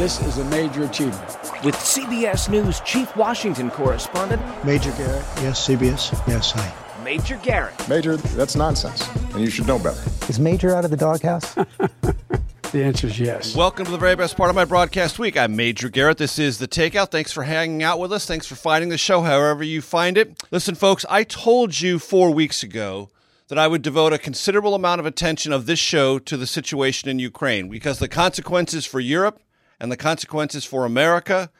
[0.00, 1.28] This is a major achievement.
[1.62, 7.04] With CBS News Chief Washington Correspondent Major Garrett, yes, CBS, yes, hi.
[7.04, 7.86] Major Garrett.
[7.86, 10.00] Major, that's nonsense, and you should know better.
[10.26, 11.52] Is Major out of the doghouse?
[12.72, 13.54] the answer is yes.
[13.54, 15.36] Welcome to the very best part of my broadcast week.
[15.36, 16.16] I'm Major Garrett.
[16.16, 17.10] This is The Takeout.
[17.10, 18.24] Thanks for hanging out with us.
[18.24, 20.42] Thanks for finding the show however you find it.
[20.50, 23.10] Listen, folks, I told you four weeks ago
[23.48, 27.10] that I would devote a considerable amount of attention of this show to the situation
[27.10, 29.42] in Ukraine because the consequences for Europe
[29.80, 31.50] and the consequences for America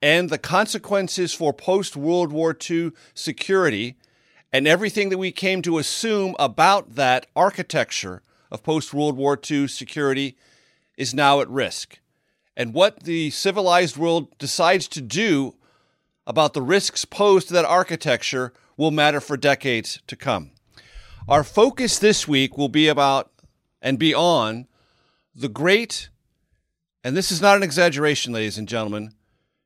[0.00, 3.96] and the consequences for post World War II security
[4.52, 9.68] and everything that we came to assume about that architecture of post World War II
[9.68, 10.36] security
[10.96, 11.98] is now at risk.
[12.56, 15.54] And what the civilized world decides to do
[16.26, 20.50] about the risks posed to that architecture will matter for decades to come.
[21.28, 23.30] Our focus this week will be about
[23.82, 24.66] and be on
[25.34, 26.08] the great
[27.04, 29.12] and this is not an exaggeration, ladies and gentlemen,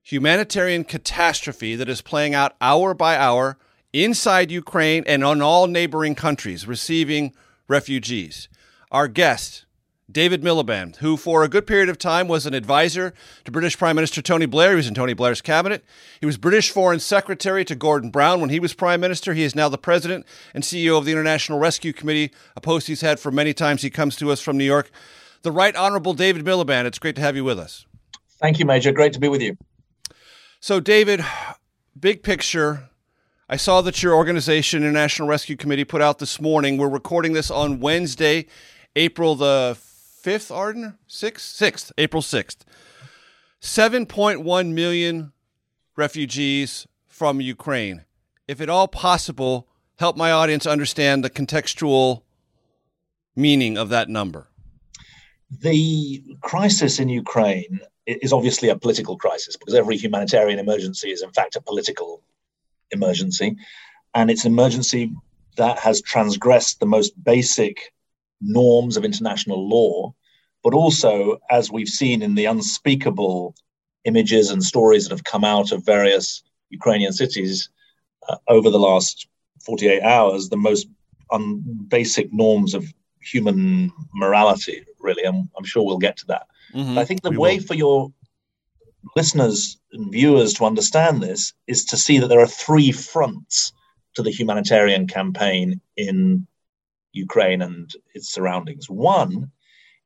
[0.03, 3.57] humanitarian catastrophe that is playing out hour by hour
[3.93, 7.33] inside Ukraine and on all neighboring countries receiving
[7.69, 8.49] refugees.
[8.91, 9.65] Our guest,
[10.11, 13.97] David Miliband, who for a good period of time was an advisor to British Prime
[13.97, 14.71] Minister Tony Blair.
[14.71, 15.85] He was in Tony Blair's cabinet.
[16.21, 19.33] He was British Foreign Secretary to Gordon Brown when he was Prime Minister.
[19.33, 23.01] He is now the President and CEO of the International Rescue Committee, a post he's
[23.01, 23.81] had for many times.
[23.81, 24.91] He comes to us from New York
[25.43, 26.87] the Right Honorable David Miliband.
[26.87, 27.87] It's great to have you with us.
[28.41, 28.93] Thank you, Major.
[28.93, 29.57] Great to be with you.
[30.61, 31.25] So, David,
[31.99, 32.89] big picture.
[33.49, 36.79] I saw that your organization, International Rescue Committee, put out this morning.
[36.79, 38.47] We're recording this on Wednesday,
[38.97, 40.99] April the 5th, Arden?
[41.09, 41.35] 6th?
[41.39, 42.59] 6th, April 6th.
[43.61, 45.33] 7.1 million
[45.97, 48.05] refugees from Ukraine.
[48.49, 52.23] If at all possible, help my audience understand the contextual
[53.37, 54.49] meaning of that number
[55.61, 61.33] the crisis in Ukraine is obviously a political crisis because every humanitarian emergency is, in
[61.33, 62.23] fact, a political
[62.91, 63.57] emergency.
[64.15, 65.13] And it's an emergency
[65.57, 67.93] that has transgressed the most basic
[68.41, 70.15] norms of international law,
[70.65, 73.55] but also, as we've seen in the unspeakable
[74.05, 77.69] images and stories that have come out of various Ukrainian cities
[78.29, 79.29] uh, over the last
[79.65, 80.89] 48 hours, the most
[81.31, 85.25] un- basic norms of human morality, really.
[85.25, 86.47] I'm, I'm sure we'll get to that.
[86.75, 86.99] Mm-hmm.
[86.99, 87.65] I think the we way will.
[87.65, 88.13] for your
[89.17, 93.73] listeners and viewers to understand this is to see that there are three fronts
[94.15, 96.47] to the humanitarian campaign in
[97.13, 98.89] Ukraine and its surroundings.
[98.89, 99.51] One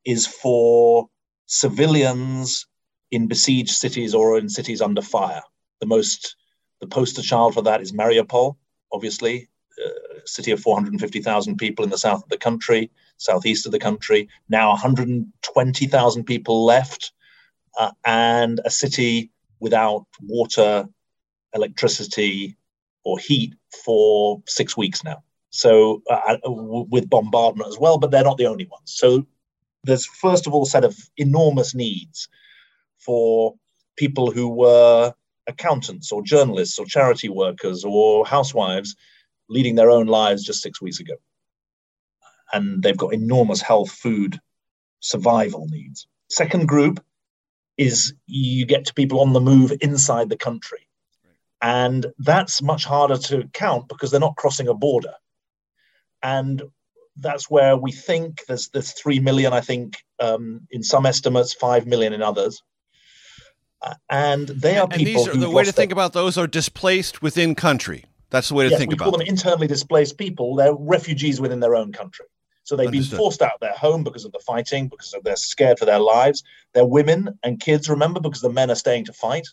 [0.05, 1.09] is for
[1.47, 2.67] civilians
[3.11, 5.43] in besieged cities or in cities under fire.
[5.81, 6.37] The most,
[6.81, 8.57] the poster child for that is Mariupol,
[8.93, 13.78] obviously, a city of 450,000 people in the south of the country, southeast of the
[13.78, 14.28] country.
[14.49, 17.12] Now 120,000 people left,
[17.78, 20.88] uh, and a city without water,
[21.54, 22.56] electricity,
[23.04, 23.54] or heat
[23.84, 25.22] for six weeks now.
[25.50, 28.92] So uh, uh with bombardment as well, but they're not the only ones.
[28.95, 29.27] So
[29.84, 32.28] there's first of all a set of enormous needs
[32.98, 33.54] for
[33.97, 35.15] people who were
[35.47, 38.97] accountants or journalists or charity workers or housewives
[39.48, 41.15] leading their own lives just six weeks ago.
[42.56, 44.41] And they've got enormous health, food,
[45.00, 46.06] survival needs.
[46.30, 47.04] Second group
[47.76, 50.88] is you get to people on the move inside the country.
[51.60, 55.14] And that's much harder to count because they're not crossing a border.
[56.22, 56.62] And
[57.16, 61.86] that's where we think there's there's three million, I think, um, in some estimates, five
[61.86, 62.62] million in others.
[63.82, 65.24] Uh, and they are and people.
[65.24, 68.64] These are, the way to think about those are displaced within country That's the way
[68.64, 70.56] to yes, think we about call them internally displaced people.
[70.56, 72.26] They're refugees within their own country.
[72.66, 73.13] So they've Understood.
[73.13, 75.84] been forced out of their home because of the fighting, because of they're scared for
[75.84, 76.42] their lives.
[76.74, 79.47] They're women and kids, remember, because the men are staying to fight.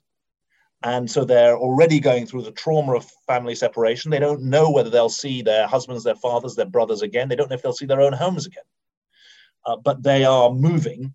[0.81, 4.09] And so they're already going through the trauma of family separation.
[4.09, 7.29] They don't know whether they'll see their husbands, their fathers, their brothers again.
[7.29, 8.63] They don't know if they'll see their own homes again.
[9.63, 11.13] Uh, but they are moving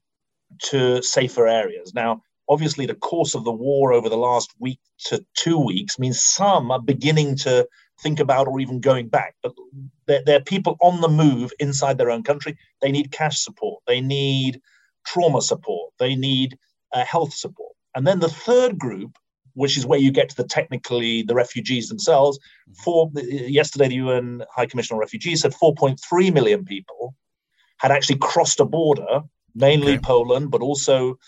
[0.66, 1.94] to safer areas.
[1.94, 6.22] Now, obviously, the course of the war over the last week to two weeks means
[6.22, 7.66] some are beginning to
[8.00, 9.34] think about or even going back.
[9.42, 9.52] But
[10.08, 12.56] they're, they're people on the move inside their own country.
[12.80, 14.60] They need cash support, they need
[15.06, 16.58] trauma support, they need
[16.92, 17.74] uh, health support.
[17.94, 19.16] And then the third group,
[19.54, 22.38] which is where you get to the technically the refugees themselves.
[22.84, 27.14] For yesterday, the UN High Commissioner on Refugees said 4.3 million people
[27.78, 29.22] had actually crossed a border,
[29.54, 30.00] mainly Okay.
[30.02, 31.18] Poland, but also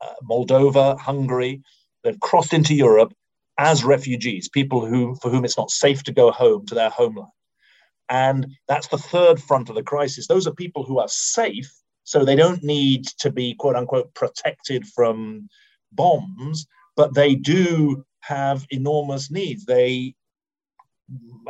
[0.00, 1.62] uh, Moldova, Hungary.
[2.02, 3.12] They've crossed into Europe
[3.58, 7.28] as refugees, people who for whom it's not safe to go home to their homeland.
[8.10, 10.26] And that's the third front of the crisis.
[10.26, 11.72] Those are people who are safe,
[12.04, 15.48] so they don't need to be quote unquote protected from
[15.92, 16.66] bombs,
[16.96, 19.64] but they do have enormous needs.
[19.64, 20.14] They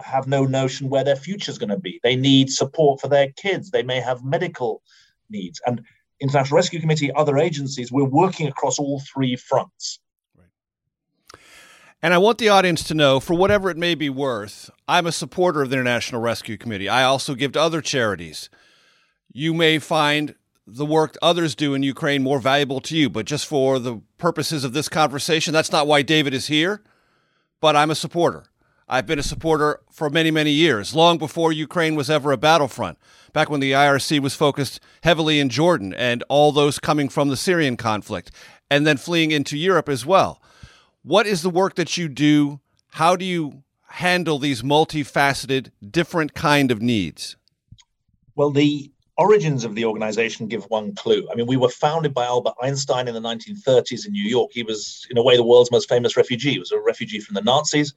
[0.02, 1.98] have no notion where their future is going to be.
[2.02, 3.70] They need support for their kids.
[3.70, 4.82] They may have medical
[5.28, 5.60] needs.
[5.66, 5.82] And
[6.20, 10.00] International Rescue Committee, other agencies, we're working across all three fronts.
[12.02, 15.12] And I want the audience to know, for whatever it may be worth, I'm a
[15.12, 16.88] supporter of the International Rescue Committee.
[16.88, 18.48] I also give to other charities.
[19.30, 20.34] You may find
[20.66, 24.64] the work others do in Ukraine more valuable to you, but just for the purposes
[24.64, 26.82] of this conversation, that's not why David is here.
[27.60, 28.44] But I'm a supporter.
[28.88, 32.98] I've been a supporter for many, many years, long before Ukraine was ever a battlefront,
[33.34, 37.36] back when the IRC was focused heavily in Jordan and all those coming from the
[37.36, 38.30] Syrian conflict,
[38.70, 40.40] and then fleeing into Europe as well.
[41.02, 42.60] What is the work that you do?
[42.88, 47.36] How do you handle these multifaceted, different kind of needs?
[48.34, 51.26] Well, the origins of the organization give one clue.
[51.30, 54.50] I mean, we were founded by Albert Einstein in the 1930s in New York.
[54.52, 56.52] He was, in a way, the world's most famous refugee.
[56.52, 57.94] He was a refugee from the Nazis.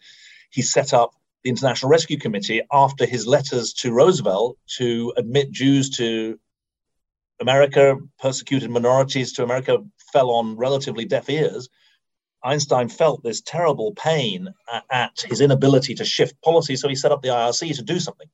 [0.49, 1.13] He set up
[1.43, 6.39] the International Rescue Committee after his letters to Roosevelt to admit Jews to
[7.41, 9.77] America, persecuted minorities to America,
[10.11, 11.67] fell on relatively deaf ears.
[12.43, 14.53] Einstein felt this terrible pain
[14.91, 18.27] at his inability to shift policy, so he set up the IRC to do something.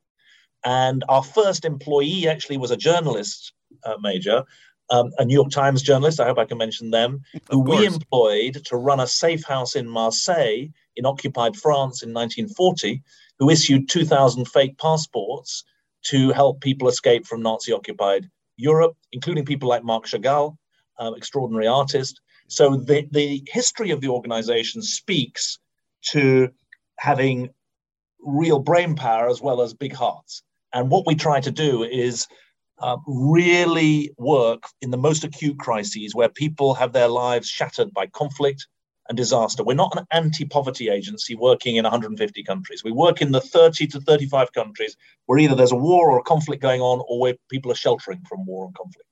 [0.66, 3.54] And our first employee actually was a journalist
[3.84, 4.44] uh, major,
[4.90, 6.20] um, a New York Times journalist.
[6.20, 9.88] I hope I can mention them, who we employed to run a safe house in
[9.88, 13.02] Marseille in occupied France in 1940,
[13.38, 15.64] who issued 2,000 fake passports
[16.02, 20.58] to help people escape from Nazi occupied Europe, including people like Marc Chagall,
[20.98, 22.20] um, extraordinary artist.
[22.50, 25.60] So the, the history of the organization speaks
[26.08, 26.50] to
[26.98, 27.50] having
[28.22, 30.44] real brain power as well as big hearts.
[30.74, 32.28] And what we try to do is
[32.80, 38.08] uh, really work in the most acute crises where people have their lives shattered by
[38.08, 38.68] conflict
[39.08, 39.64] and disaster.
[39.64, 42.84] We're not an anti poverty agency working in 150 countries.
[42.84, 44.96] We work in the 30 to 35 countries
[45.28, 48.22] where either there's a war or a conflict going on or where people are sheltering
[48.28, 49.08] from war and conflict.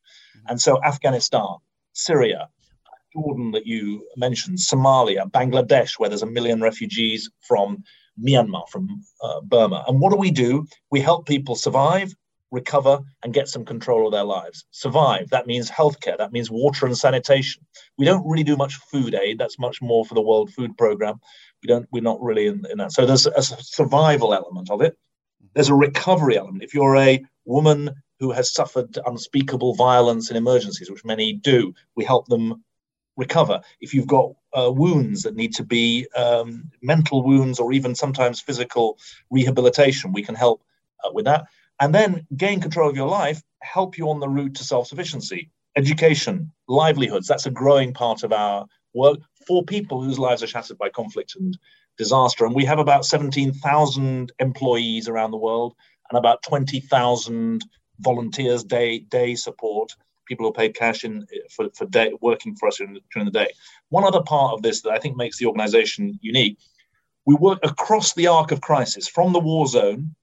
[0.48, 1.58] And so Afghanistan,
[1.94, 2.50] Syria,
[3.18, 7.84] Jordan that you mentioned, Somalia, Bangladesh, where there's a million refugees from
[8.22, 9.84] Myanmar, from uh, Burma.
[9.88, 10.66] And what do we do?
[10.92, 12.14] We help people survive,
[12.52, 14.66] recover, and get some control of their lives.
[14.72, 17.66] Survive, that means healthcare, that means water and sanitation.
[17.98, 21.20] We don't really do much food aid, that's much more for the World Food Program.
[21.64, 22.92] We don't, we're not really in, in that.
[22.92, 24.96] So there's a survival element of it.
[25.54, 26.64] There's a recovery element.
[26.64, 27.90] If you're a woman
[28.20, 32.64] who has suffered unspeakable violence in emergencies, which many do, we help them
[33.18, 33.62] recover.
[33.82, 38.40] If you've got uh, wounds that need to be um, mental wounds or even sometimes
[38.40, 38.98] physical
[39.30, 40.64] rehabilitation, we can help
[41.04, 41.46] uh, with that.
[41.80, 45.52] And then gain control of your life, help you on the route to self sufficiency,
[45.76, 47.28] education, livelihoods.
[47.28, 51.36] That's a growing part of our work for people whose lives are shattered by conflict
[51.36, 51.58] and
[51.98, 52.46] disaster.
[52.46, 55.76] And we have about 17,000 employees around the world
[56.10, 57.64] and about 20,000
[58.00, 59.96] volunteers day day support
[60.28, 63.32] people who paid cash in eh, for, for day working for us during during the
[63.32, 63.48] day.
[63.90, 66.58] One other part of this that i think makes the organization unique
[67.28, 70.16] we work across the arc of crisis from the war zone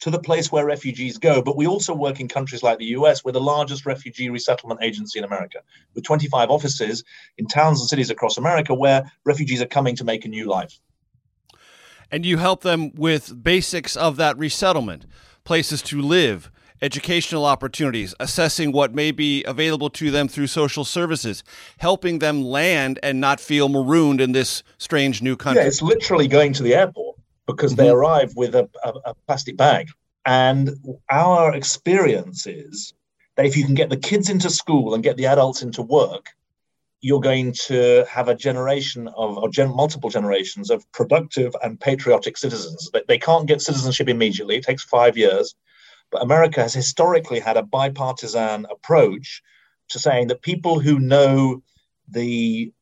[0.00, 3.24] to the place where refugees go but we also work in countries like the us
[3.24, 5.58] we're the largest refugee resettlement agency in america
[5.94, 7.04] with 25 offices
[7.38, 10.78] in towns and cities across america where refugees are coming to make a new life.
[12.10, 15.06] And you help them with basics of that resettlement
[15.44, 16.51] places to live
[16.82, 21.44] educational opportunities, assessing what may be available to them through social services,
[21.78, 25.62] helping them land and not feel marooned in this strange new country.
[25.62, 27.16] Yeah, it's literally going to the airport.
[27.46, 27.84] because mm-hmm.
[27.84, 29.88] they arrive with a, a, a plastic bag.
[30.24, 30.70] And
[31.10, 32.94] our experience is
[33.36, 36.30] that if you can get the kids into school and get the adults into work,
[37.00, 42.36] you're going to have a generation of, or gen- multiple generations of productive and patriotic
[42.36, 42.90] citizens.
[42.92, 45.54] They, they can't get citizenship immediately, it takes five years.
[46.12, 49.42] But America has historically had a bipartisan approach
[49.88, 51.62] to saying that people who know
[52.08, 52.72] the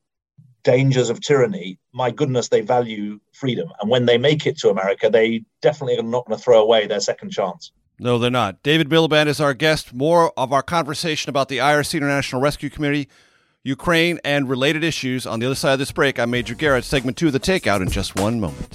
[0.63, 3.71] dangers of tyranny, my goodness, they value freedom.
[3.81, 6.87] And when they make it to America, they definitely are not going to throw away
[6.87, 7.73] their second chance.
[7.99, 8.63] No, they're not.
[8.63, 9.95] David Miliband is our guest.
[9.95, 13.09] More of our conversation about the IRC International Rescue Committee
[13.63, 15.27] Ukraine, and related issues.
[15.27, 17.83] On the other side of this break, I'm Major Garrett, segment two of The Takeout
[17.83, 18.75] in just one moment.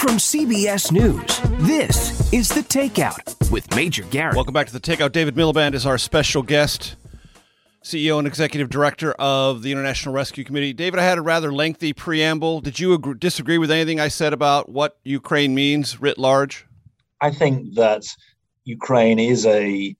[0.00, 4.34] From CBS News, this is The Takeout with Major Garrett.
[4.34, 5.12] Welcome back to The Takeout.
[5.12, 6.96] David Miliband is our special guest,
[7.84, 10.72] CEO and Executive Director of the International Rescue Committee.
[10.72, 12.62] David, I had a rather lengthy preamble.
[12.62, 16.66] Did you agree, disagree with anything I said about what Ukraine means writ large?
[17.20, 18.04] I think that
[18.64, 19.94] Ukraine is a,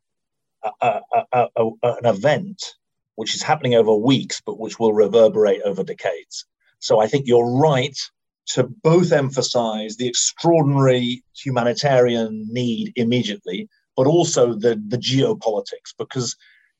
[0.80, 1.00] a,
[1.34, 2.74] a, a an event
[3.16, 6.46] which is happening over weeks, but which will reverberate over decades.
[6.78, 7.98] So I think you're right
[8.54, 16.36] to both emphasize the extraordinary humanitarian need immediately, but also the, the geopolitics, because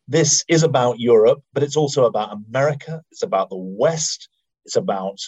[0.09, 4.29] this is about Europe, but it's also about America, it's about the West,
[4.65, 5.19] it's about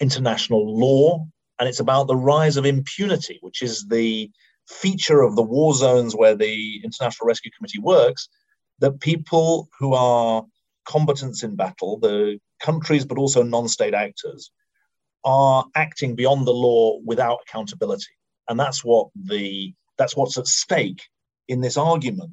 [0.00, 1.26] international law,
[1.58, 4.30] and it's about the rise of impunity, which is the
[4.68, 8.28] feature of the war zones where the International Rescue Committee works,
[8.78, 10.44] that people who are
[10.86, 14.50] combatants in battle, the countries, but also non state actors,
[15.24, 18.12] are acting beyond the law without accountability.
[18.48, 21.02] And that's what the that's what's at stake
[21.48, 22.30] in this argument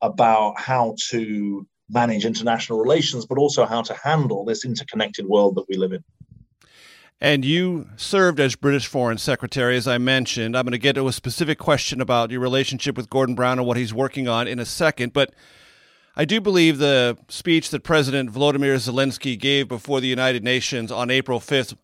[0.00, 5.64] about how to manage international relations, but also how to handle this interconnected world that
[5.68, 6.04] we live in.
[7.20, 10.56] And you served as British Foreign Secretary, as I mentioned.
[10.56, 13.66] I'm going to get to a specific question about your relationship with Gordon Brown and
[13.66, 15.12] what he's working on in a second.
[15.12, 15.34] But
[16.16, 21.10] I do believe the speech that President Volodymyr Zelensky gave before the United Nations on
[21.10, 21.76] April 5th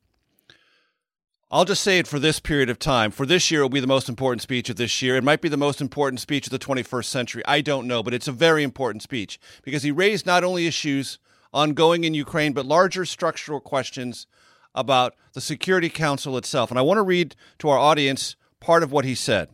[1.48, 3.12] I'll just say it for this period of time.
[3.12, 5.14] For this year, it will be the most important speech of this year.
[5.14, 7.42] It might be the most important speech of the 21st century.
[7.46, 11.20] I don't know, but it's a very important speech because he raised not only issues
[11.54, 14.26] ongoing in Ukraine, but larger structural questions
[14.74, 16.70] about the Security Council itself.
[16.70, 19.48] And I want to read to our audience part of what he said.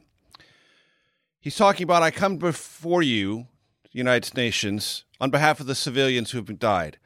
[1.42, 3.48] He's talking about I come before you,
[3.90, 6.96] United Nations, on behalf of the civilians who have died.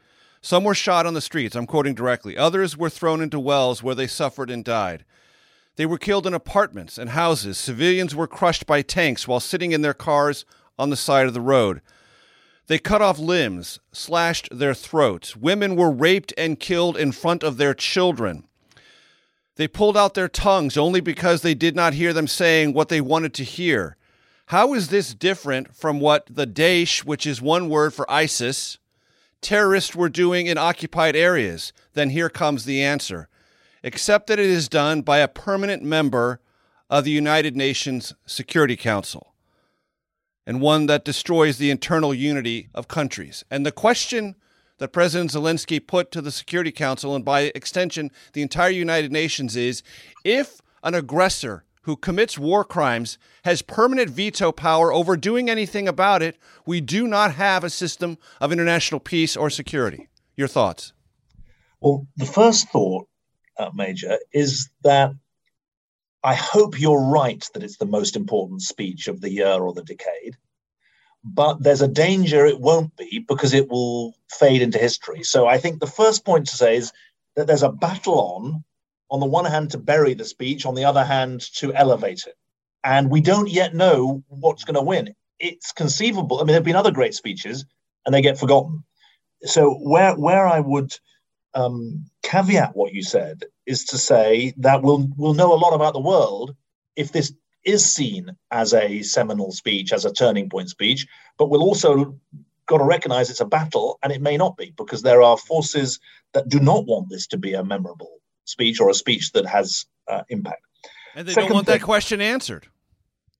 [0.46, 2.36] Some were shot on the streets, I'm quoting directly.
[2.36, 5.04] Others were thrown into wells where they suffered and died.
[5.74, 7.58] They were killed in apartments and houses.
[7.58, 10.44] Civilians were crushed by tanks while sitting in their cars
[10.78, 11.80] on the side of the road.
[12.68, 15.34] They cut off limbs, slashed their throats.
[15.34, 18.44] Women were raped and killed in front of their children.
[19.56, 23.00] They pulled out their tongues only because they did not hear them saying what they
[23.00, 23.96] wanted to hear.
[24.46, 28.78] How is this different from what the Daesh, which is one word for ISIS,
[29.46, 33.28] terrorists were doing in occupied areas, then here comes the answer.
[33.84, 36.40] Except that it is done by a permanent member
[36.90, 39.34] of the United Nations Security Council
[40.48, 43.44] and one that destroys the internal unity of countries.
[43.48, 44.34] And the question
[44.78, 49.54] that President Zelensky put to the Security Council and by extension the entire United Nations
[49.54, 49.84] is
[50.24, 56.20] if an aggressor who commits war crimes has permanent veto power over doing anything about
[56.20, 60.08] it, we do not have a system of international peace or security.
[60.36, 60.92] Your thoughts?
[61.80, 63.06] Well, the first thought,
[63.56, 65.12] uh, Major, is that
[66.24, 69.84] I hope you're right that it's the most important speech of the year or the
[69.84, 70.36] decade.
[71.22, 75.22] But there's a danger it won't be because it will fade into history.
[75.22, 76.92] So I think the first point to say is
[77.36, 78.64] that there's a battle on
[79.10, 82.34] on the one hand to bury the speech, on the other hand to elevate it.
[82.84, 85.14] And we don't yet know what's going to win.
[85.38, 86.38] It's conceivable.
[86.38, 87.64] I mean, there have been other great speeches
[88.04, 88.84] and they get forgotten.
[89.42, 90.94] So where where I would
[91.54, 95.94] um, caveat what you said is to say that we'll we'll know a lot about
[95.94, 96.54] the world
[96.96, 97.32] if this
[97.64, 102.16] is seen as a seminal speech, as a turning point speech, but we'll also
[102.66, 105.98] got to recognize it's a battle and it may not be because there are forces
[106.32, 109.84] that do not want this to be a memorable speech or a speech that has
[110.08, 110.62] uh, impact.
[111.14, 112.66] And they second don't want thing, that question answered.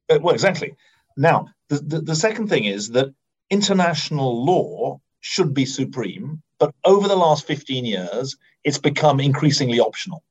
[0.08, 0.74] Uh, well, exactly.
[1.16, 3.14] Now, the, the, the second thing is that
[3.50, 10.22] international law should be supreme, but over the last 15 years, it's become increasingly optional.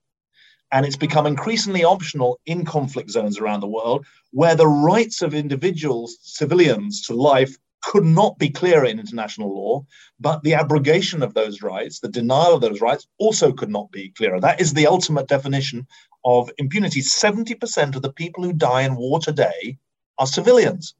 [0.71, 5.33] And it's become increasingly optional in conflict zones around the world where the rights of
[5.33, 7.55] individuals, civilians to life,
[7.85, 9.85] could not be clearer in international law,
[10.19, 14.09] but the abrogation of those rights, the denial of those rights, also could not be
[14.09, 14.39] clearer.
[14.39, 15.85] That is the ultimate definition
[16.23, 17.01] of impunity.
[17.01, 19.77] 70% of the people who die in war today
[20.17, 20.95] are civilians.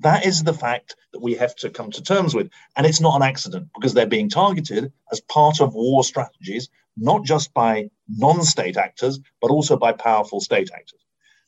[0.00, 2.50] That is the fact that we have to come to terms with.
[2.76, 7.24] And it's not an accident because they're being targeted as part of war strategies, not
[7.24, 11.00] just by non state actors, but also by powerful state actors.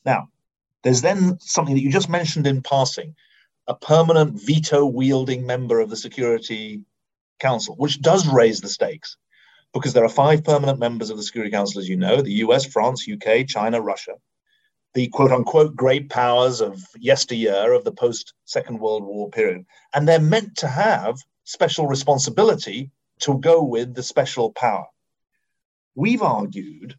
[0.05, 0.29] Now,
[0.83, 3.15] there's then something that you just mentioned in passing
[3.69, 6.81] a permanent veto wielding member of the Security
[7.39, 9.15] Council, which does raise the stakes
[9.73, 12.65] because there are five permanent members of the Security Council, as you know the US,
[12.65, 14.15] France, UK, China, Russia,
[14.95, 19.63] the quote unquote great powers of yesteryear of the post Second World War period.
[19.93, 24.87] And they're meant to have special responsibility to go with the special power.
[25.93, 26.97] We've argued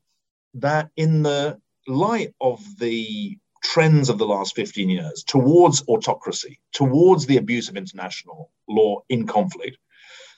[0.54, 7.26] that in the light of the trends of the last 15 years towards autocracy, towards
[7.26, 9.76] the abuse of international law in conflict,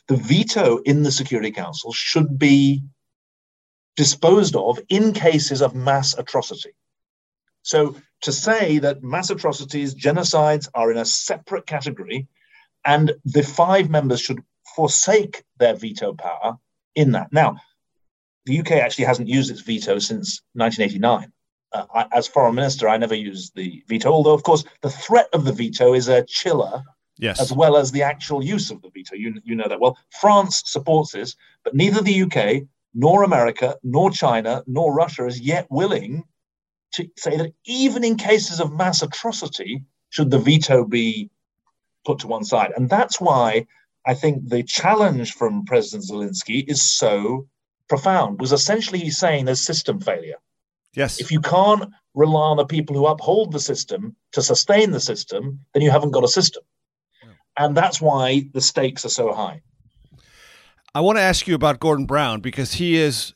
[0.09, 2.83] the veto in the Security Council should be
[3.97, 6.75] disposed of in cases of mass atrocity.
[7.63, 12.27] So to say that mass atrocities, genocides are in a separate category,
[12.85, 14.43] and the five members should
[14.75, 16.59] forsake their veto power
[16.95, 17.33] in that.
[17.33, 17.57] Now,
[18.47, 21.33] the UK actually hasn't used its veto since 1989
[21.73, 25.29] uh, I, as foreign minister, I never used the veto, although, of course, the threat
[25.33, 26.83] of the veto is a chiller
[27.19, 27.41] yes.
[27.41, 29.15] as well as the actual use of the veto.
[29.15, 29.99] You, you know that well.
[30.21, 35.67] France supports this, but neither the UK, nor America, nor China, nor Russia is yet
[35.71, 36.25] willing
[36.93, 41.31] to say that even in cases of mass atrocity, should the veto be
[42.05, 42.73] put to one side.
[42.77, 43.67] And that's why
[44.05, 47.49] I think the challenge from President Zelensky is so
[47.89, 50.37] profound, was essentially he's saying there's system failure.
[50.95, 51.21] Yes.
[51.21, 55.61] If you can't rely on the people who uphold the system to sustain the system,
[55.73, 56.63] then you haven't got a system.
[57.59, 59.63] And that's why the stakes are so high.
[60.95, 63.35] I want to ask you about Gordon Brown because he has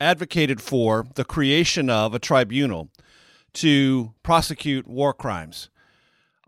[0.00, 2.90] advocated for the creation of a tribunal
[3.54, 5.70] to prosecute war crimes.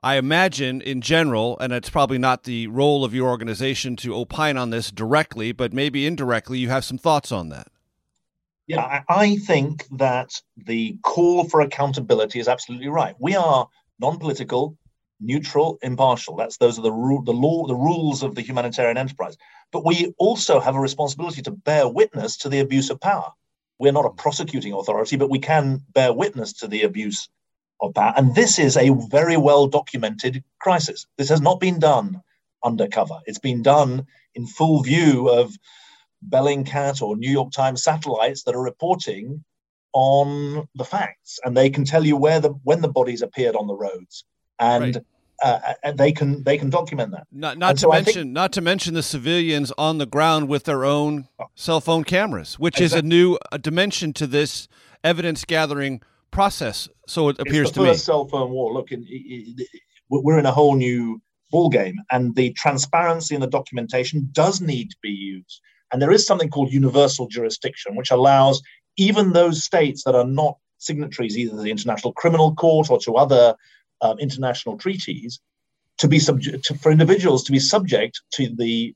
[0.03, 4.57] I imagine, in general, and it's probably not the role of your organization to opine
[4.57, 7.69] on this directly, but maybe indirectly, you have some thoughts on that.
[8.70, 13.16] Yeah, I think that the call for accountability is absolutely right.
[13.18, 14.76] We are non-political,
[15.20, 16.37] neutral, impartial.
[16.37, 19.37] That's those are the rule, the law, the rules of the humanitarian enterprise.
[19.72, 23.33] But we also have a responsibility to bear witness to the abuse of power.
[23.80, 27.28] We're not a prosecuting authority, but we can bear witness to the abuse
[27.80, 28.14] of power.
[28.16, 31.06] And this is a very well documented crisis.
[31.18, 32.22] This has not been done
[32.62, 33.18] undercover.
[33.26, 34.06] It's been done
[34.37, 35.56] in full view of
[36.28, 39.44] Bellingcat or New York Times satellites that are reporting
[39.92, 43.66] on the facts, and they can tell you where the when the bodies appeared on
[43.66, 44.24] the roads,
[44.59, 44.96] and.
[44.96, 45.04] Right.
[45.42, 47.26] Uh, and they can they can document that.
[47.33, 50.64] Not, not to so mention think, not to mention the civilians on the ground with
[50.64, 52.98] their own cell phone cameras, which exactly.
[52.98, 54.68] is a new a dimension to this
[55.02, 56.90] evidence gathering process.
[57.06, 58.04] So it appears it's the to first me.
[58.04, 58.74] cell phone war.
[58.74, 59.56] Look, in, in,
[60.11, 64.90] we're in a whole new ball game, and the transparency and the documentation does need
[64.90, 65.62] to be used.
[65.92, 68.62] And there is something called universal jurisdiction, which allows
[68.96, 73.16] even those states that are not signatories either to the International Criminal Court or to
[73.16, 73.55] other
[74.00, 75.40] um, international treaties
[75.98, 78.94] to be subject to, for individuals to be subject to the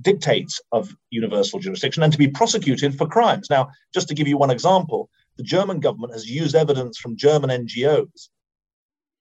[0.00, 3.50] dictates of universal jurisdiction and to be prosecuted for crimes.
[3.50, 7.50] Now, just to give you one example, the German government has used evidence from German
[7.50, 8.28] NGOs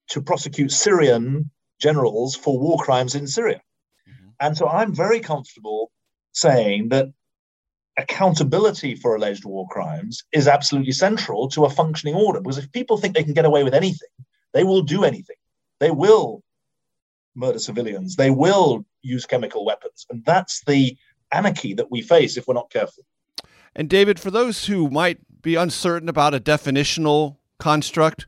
[0.09, 1.49] to prosecute Syrian
[1.79, 3.61] generals for war crimes in Syria.
[4.07, 4.29] Mm-hmm.
[4.39, 5.91] And so I'm very comfortable
[6.33, 7.07] saying that
[7.97, 12.39] accountability for alleged war crimes is absolutely central to a functioning order.
[12.39, 14.09] Because if people think they can get away with anything,
[14.53, 15.35] they will do anything.
[15.79, 16.43] They will
[17.35, 18.15] murder civilians.
[18.15, 20.05] They will use chemical weapons.
[20.09, 20.97] And that's the
[21.31, 23.03] anarchy that we face if we're not careful.
[23.75, 28.27] And David, for those who might be uncertain about a definitional construct,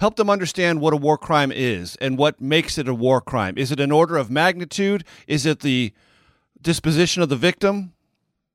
[0.00, 3.58] help them understand what a war crime is and what makes it a war crime.
[3.58, 5.04] Is it an order of magnitude?
[5.26, 5.92] Is it the
[6.64, 7.94] disposition of the victim?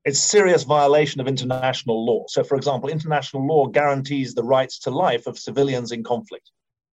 [0.04, 2.24] it's serious violation of international law.
[2.28, 6.50] So, for example, international law guarantees the rights to life of civilians in conflict.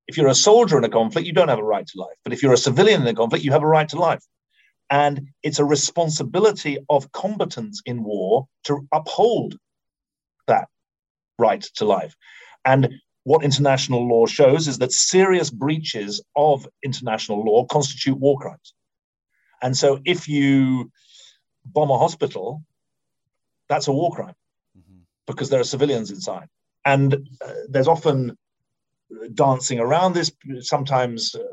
[0.08, 2.18] If you're a soldier in a conflict, you don't have a right to life.
[2.24, 4.24] But if you're a civilian in a conflict, you have a right to life.
[4.90, 9.58] And it's a responsibility of combatants in war to uphold
[10.48, 10.68] that
[11.40, 12.16] right to life.
[12.64, 12.90] And
[13.24, 18.74] what international law shows is that serious breaches of international law constitute war crimes.
[19.62, 20.92] And so if you
[21.74, 22.64] bomb a hospital,
[23.70, 24.36] that's a war crime
[24.78, 25.00] mm-hmm.
[25.26, 26.48] because there are civilians inside.
[26.86, 28.38] And uh, there's often
[29.34, 30.32] dancing around this.
[30.62, 31.44] Sometimes uh,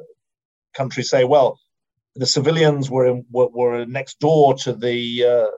[0.74, 1.58] countries say, well,
[2.14, 5.50] the civilians were, in, were, were next door to the uh,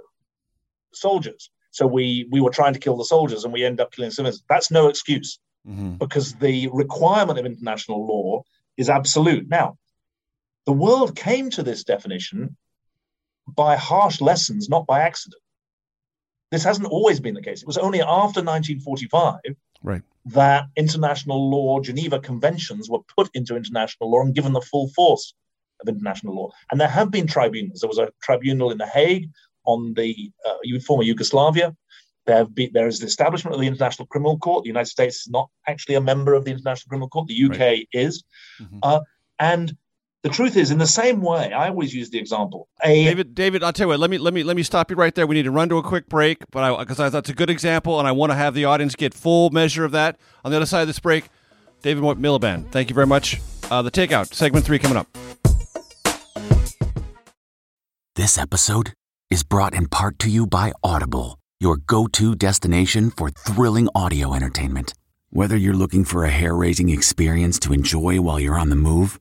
[0.95, 1.51] soldiers.
[1.71, 4.43] So we, we were trying to kill the soldiers and we end up killing civilians.
[4.49, 5.39] That's no excuse
[5.69, 5.97] mm-hmm.
[5.97, 8.45] because the requirement of international law
[8.79, 9.49] is absolute.
[9.49, 9.77] Now,
[10.65, 12.57] the world came to this definition
[13.49, 15.41] by harsh lessons, not by accident.
[16.51, 17.63] This hasn't always been the case.
[17.63, 19.41] It was only after 1945
[19.83, 20.03] right.
[20.27, 25.35] that international law, Geneva Conventions, were put into international law and given the full force
[25.81, 26.51] of international law.
[26.71, 27.81] And there have been tribunals.
[27.81, 29.29] There was a tribunal in The Hague
[29.65, 31.77] on the uh, former Yugoslavia.
[32.27, 34.65] There, been, there is the establishment of the International Criminal Court.
[34.65, 37.29] The United States is not actually a member of the International Criminal Court.
[37.29, 37.89] The UK right.
[37.93, 38.25] is.
[38.61, 38.79] Mm-hmm.
[38.83, 39.01] Uh,
[39.39, 39.77] and
[40.27, 42.69] the truth is, in the same way, I always use the example.
[42.83, 44.01] A, David, David, I'll tell you what.
[44.01, 45.25] Let me let me let me stop you right there.
[45.25, 47.49] We need to run to a quick break, but because I, I, that's a good
[47.49, 50.19] example, and I want to have the audience get full measure of that.
[50.45, 51.29] On the other side of this break,
[51.83, 53.41] David Miliband, thank you very much.
[53.71, 55.07] Uh, the takeout segment three coming up.
[58.17, 58.95] This episode
[59.31, 64.93] is brought in part to you by Audible, your go-to destination for thrilling audio entertainment.
[65.31, 69.21] Whether you're looking for a hair-raising experience to enjoy while you're on the move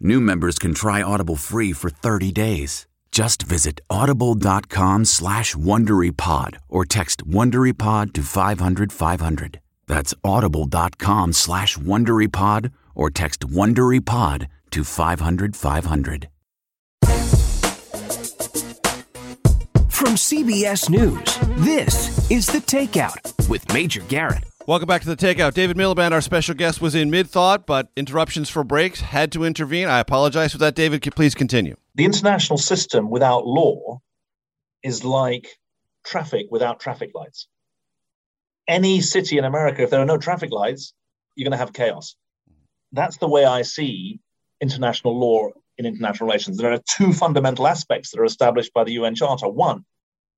[0.00, 2.86] New members can try Audible free for 30 days.
[3.12, 9.60] Just visit audible.com slash WonderyPod or text WonderyPod to 500, 500.
[9.86, 16.28] That's audible.com slash WonderyPod or text WonderyPod to 500, 500.
[19.90, 24.44] From CBS News, this is The Takeout with Major Garrett.
[24.66, 25.52] Welcome back to the Takeout.
[25.52, 29.44] David Miliband, our special guest, was in mid thought, but interruptions for breaks had to
[29.44, 29.88] intervene.
[29.88, 30.74] I apologize for that.
[30.74, 31.76] David, please continue.
[31.96, 34.00] The international system without law
[34.82, 35.48] is like
[36.02, 37.46] traffic without traffic lights.
[38.66, 40.94] Any city in America, if there are no traffic lights,
[41.36, 42.16] you're going to have chaos.
[42.90, 44.18] That's the way I see
[44.62, 46.56] international law in international relations.
[46.56, 49.46] There are two fundamental aspects that are established by the UN Charter.
[49.46, 49.84] One,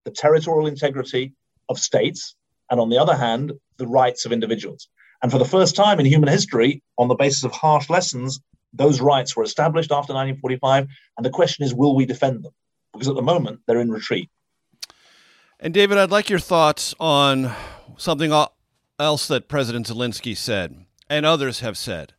[0.04, 1.34] the territorial integrity
[1.68, 2.34] of states,
[2.70, 4.88] and on the other hand, the rights of individuals.
[5.22, 8.40] And for the first time in human history, on the basis of harsh lessons,
[8.72, 10.86] those rights were established after 1945.
[11.16, 12.52] And the question is, will we defend them?
[12.92, 14.30] Because at the moment, they're in retreat.
[15.58, 17.52] And David, I'd like your thoughts on
[17.96, 18.32] something
[18.98, 22.12] else that President Zelensky said and others have said.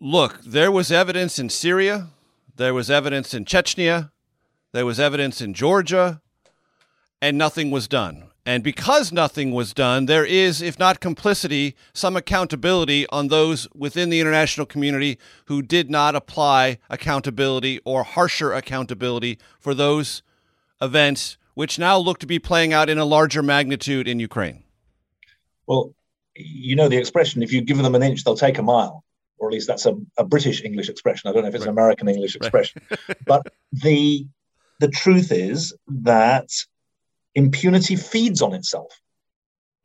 [0.00, 2.08] Look, there was evidence in Syria,
[2.56, 4.10] there was evidence in Chechnya,
[4.72, 6.22] there was evidence in Georgia,
[7.20, 8.29] and nothing was done.
[8.46, 14.08] And because nothing was done, there is, if not complicity, some accountability on those within
[14.08, 20.22] the international community who did not apply accountability or harsher accountability for those
[20.80, 24.64] events, which now look to be playing out in a larger magnitude in Ukraine.
[25.66, 25.94] Well,
[26.34, 29.04] you know the expression if you give them an inch, they'll take a mile.
[29.38, 31.28] Or at least that's a, a British English expression.
[31.28, 31.70] I don't know if it's right.
[31.70, 32.82] an American English expression.
[32.90, 33.16] Right.
[33.26, 34.26] but the
[34.80, 36.50] the truth is that
[37.34, 38.92] impunity feeds on itself.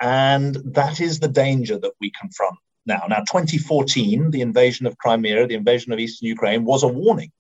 [0.01, 3.03] And that is the danger that we confront now.
[3.07, 7.31] Now, 2014, the invasion of Crimea, the invasion of eastern Ukraine was a warning,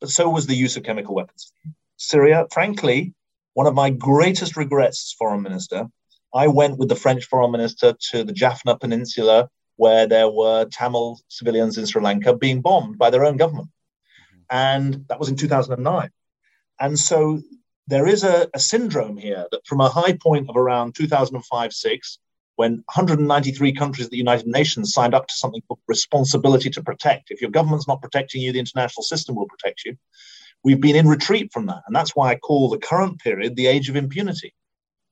[0.00, 1.52] but so was the use of chemical weapons.
[1.96, 3.14] Syria, frankly,
[3.54, 5.88] one of my greatest regrets as foreign minister,
[6.34, 11.18] I went with the French foreign minister to the Jaffna Peninsula where there were Tamil
[11.28, 13.68] civilians in Sri Lanka being bombed by their own government.
[13.68, 14.40] Mm-hmm.
[14.50, 16.10] And that was in 2009.
[16.80, 17.40] And so
[17.86, 22.18] there is a, a syndrome here that from a high point of around 2005 6,
[22.56, 27.30] when 193 countries of the United Nations signed up to something called responsibility to protect.
[27.30, 29.96] If your government's not protecting you, the international system will protect you.
[30.62, 31.82] We've been in retreat from that.
[31.86, 34.54] And that's why I call the current period the age of impunity.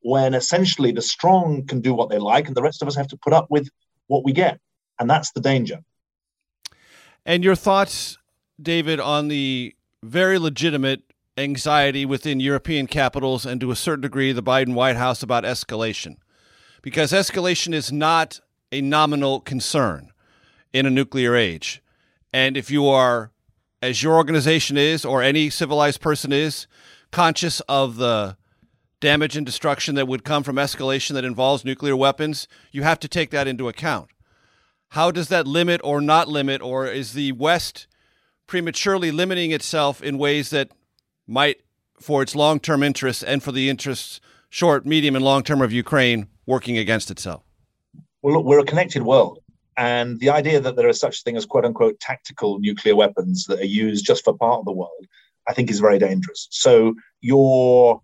[0.05, 3.07] when essentially the strong can do what they like and the rest of us have
[3.07, 3.69] to put up with
[4.09, 4.59] what we get.
[4.99, 5.79] And that's the danger.
[7.25, 8.19] And your thoughts,
[8.61, 14.43] David, on the very legitimate anxiety within European capitals and to a certain degree the
[14.43, 16.17] Biden White House about escalation?
[16.83, 18.41] Because escalation is not
[18.71, 20.11] a nominal concern
[20.73, 21.83] in a nuclear age.
[22.33, 23.31] And if you are,
[23.81, 26.67] as your organization is, or any civilized person is,
[27.11, 28.37] conscious of the
[29.01, 33.09] damage and destruction that would come from escalation that involves nuclear weapons, you have to
[33.09, 34.09] take that into account.
[34.91, 37.87] How does that limit or not limit, or is the West
[38.47, 40.71] prematurely limiting itself in ways that
[41.27, 41.63] might,
[42.01, 45.73] for its long term interests and for the interests, short, medium, and long term of
[45.73, 47.43] Ukraine, working against itself?
[48.23, 49.39] Well, look, we're a connected world.
[49.77, 53.47] And the idea that there is such a thing as quote unquote tactical nuclear weapons
[53.47, 55.07] that are used just for part of the world,
[55.49, 56.49] I think is very dangerous.
[56.51, 58.03] So your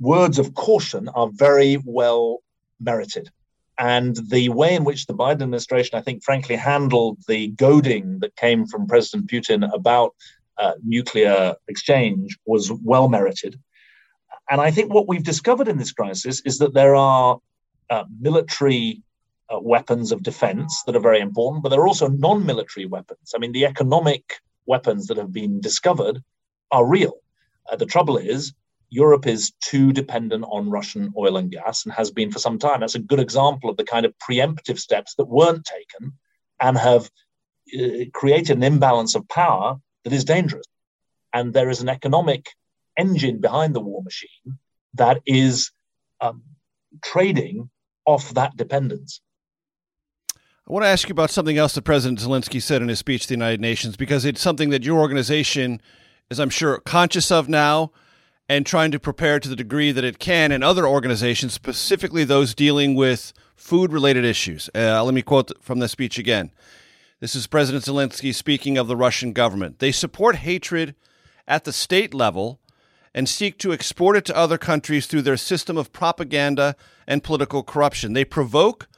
[0.00, 2.42] words of caution are very well
[2.80, 3.30] merited.
[3.78, 8.36] And the way in which the Biden administration, I think, frankly, handled the goading that
[8.36, 10.14] came from President Putin about
[10.58, 13.58] uh, nuclear exchange was well merited.
[14.50, 17.38] And I think what we've discovered in this crisis is that there are
[17.90, 19.02] uh, military
[19.52, 23.32] uh, weapons of defense that are very important, but there are also non military weapons.
[23.34, 26.22] I mean, the economic weapons that have been discovered
[26.70, 27.14] are real.
[27.70, 28.52] Uh, the trouble is,
[28.90, 32.80] Europe is too dependent on Russian oil and gas and has been for some time.
[32.80, 36.12] That's a good example of the kind of preemptive steps that weren't taken
[36.60, 37.10] and have
[37.76, 40.66] uh, created an imbalance of power that is dangerous.
[41.32, 42.48] And there is an economic
[42.96, 44.58] engine behind the war machine
[44.94, 45.72] that is
[46.20, 46.42] um,
[47.02, 47.70] trading
[48.06, 49.20] off that dependence.
[50.66, 53.22] I want to ask you about something else that President Zelensky said in his speech
[53.22, 55.82] to the United Nations because it's something that your organization
[56.30, 57.92] is, I'm sure, conscious of now
[58.48, 62.54] and trying to prepare to the degree that it can, and other organizations, specifically those
[62.54, 64.68] dealing with food related issues.
[64.74, 66.50] Uh, let me quote from the speech again.
[67.24, 69.78] This is President Zelensky speaking of the Russian government.
[69.78, 70.94] They support hatred
[71.48, 72.60] at the state level
[73.14, 77.62] and seek to export it to other countries through their system of propaganda and political
[77.62, 78.12] corruption.
[78.12, 78.88] They provoke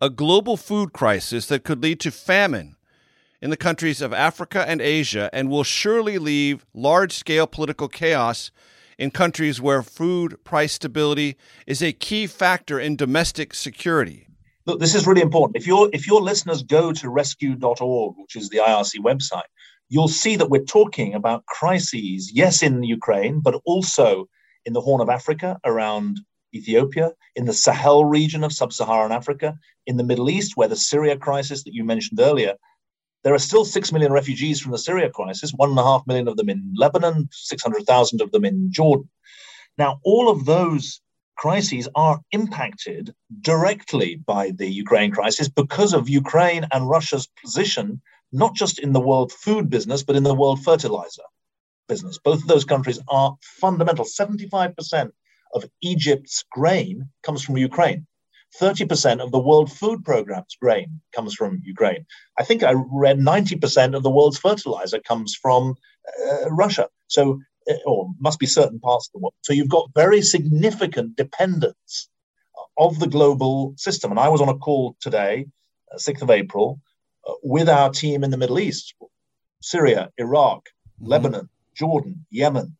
[0.00, 2.74] a global food crisis that could lead to famine
[3.40, 8.50] in the countries of Africa and Asia and will surely leave large scale political chaos
[8.98, 14.27] in countries where food price stability is a key factor in domestic security.
[14.68, 15.56] Look, this is really important.
[15.56, 19.48] If your if your listeners go to rescue.org, which is the IRC website,
[19.88, 24.28] you'll see that we're talking about crises, yes, in Ukraine, but also
[24.66, 26.20] in the Horn of Africa around
[26.54, 30.76] Ethiopia, in the Sahel region of sub Saharan Africa, in the Middle East, where the
[30.76, 32.52] Syria crisis that you mentioned earlier,
[33.24, 36.74] there are still 6 million refugees from the Syria crisis, 1.5 million of them in
[36.76, 39.08] Lebanon, 600,000 of them in Jordan.
[39.78, 41.00] Now, all of those
[41.38, 48.54] crises are impacted directly by the Ukraine crisis because of Ukraine and Russia's position not
[48.54, 51.22] just in the world food business, but in the world fertilizer
[51.88, 52.18] business.
[52.18, 54.04] Both of those countries are fundamental.
[54.04, 55.10] 75%
[55.54, 58.06] of Egypt's grain comes from Ukraine.
[58.60, 62.04] 30% of the world food program's grain comes from Ukraine.
[62.38, 65.74] I think I read 90% of the world's fertilizer comes from
[66.30, 66.88] uh, Russia.
[67.08, 67.40] So,
[67.86, 69.34] or must be certain parts of the world.
[69.42, 72.08] So you've got very significant dependence
[72.78, 74.10] of the global system.
[74.10, 75.46] And I was on a call today,
[75.92, 76.80] uh, 6th of April,
[77.42, 78.94] with our team in the Middle East
[79.60, 81.06] Syria, Iraq, mm-hmm.
[81.06, 82.76] Lebanon, Jordan, Yemen.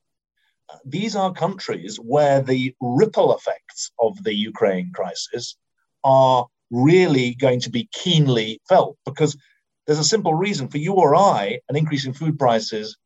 [0.68, 5.56] Uh, these are countries where the ripple effects of the Ukraine crisis
[6.04, 9.36] are really going to be keenly felt because
[9.86, 12.96] there's a simple reason for you or I, an increase in food prices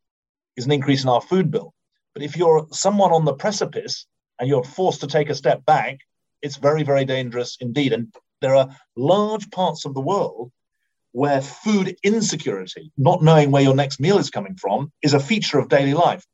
[0.56, 1.72] is an increase in our food bill.
[2.14, 4.06] But if you're someone on the precipice
[4.38, 5.98] and you're forced to take a step back,
[6.42, 7.92] it's very, very dangerous indeed.
[7.92, 10.50] And there are large parts of the world
[11.12, 15.58] where food insecurity, not knowing where your next meal is coming from, is a feature
[15.58, 16.26] of daily life.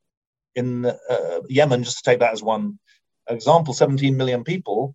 [0.54, 2.78] In uh, Yemen, just to take that as one
[3.28, 4.94] example, 17 million people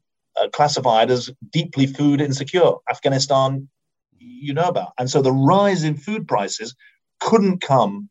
[0.52, 2.74] classified as deeply food insecure.
[2.90, 3.70] Afghanistan,
[4.18, 4.94] you know about.
[4.98, 6.76] And so the rise in food prices
[7.20, 8.10] couldn't come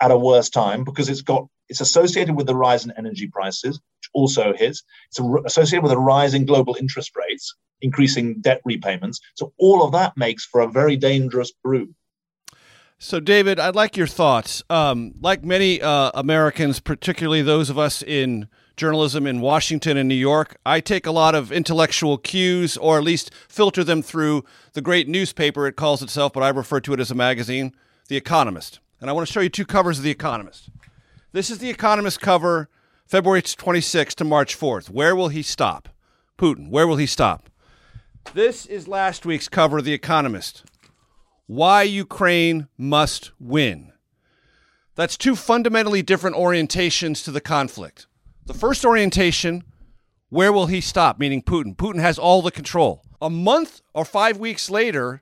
[0.00, 3.80] at a worse time because it's got it's associated with the rise in energy prices,
[3.98, 4.82] which also hits.
[5.08, 9.20] It's associated with a rise in global interest rates, increasing debt repayments.
[9.34, 11.94] So all of that makes for a very dangerous brew.
[12.98, 14.62] So, David, I'd like your thoughts.
[14.70, 20.14] Um, like many uh, Americans, particularly those of us in journalism in Washington and New
[20.14, 24.80] York, I take a lot of intellectual cues, or at least filter them through the
[24.80, 27.74] great newspaper it calls itself, but I refer to it as a magazine,
[28.08, 28.80] The Economist.
[29.00, 30.70] And I want to show you two covers of The Economist.
[31.32, 32.70] This is The Economist cover
[33.06, 34.88] February 26th to March 4th.
[34.88, 35.90] Where will he stop?
[36.38, 37.50] Putin, where will he stop?
[38.32, 40.64] This is last week's cover of The Economist.
[41.46, 43.92] Why Ukraine Must Win.
[44.94, 48.06] That's two fundamentally different orientations to the conflict.
[48.46, 49.62] The first orientation,
[50.30, 51.18] where will he stop?
[51.18, 51.76] Meaning Putin.
[51.76, 53.02] Putin has all the control.
[53.20, 55.20] A month or five weeks later,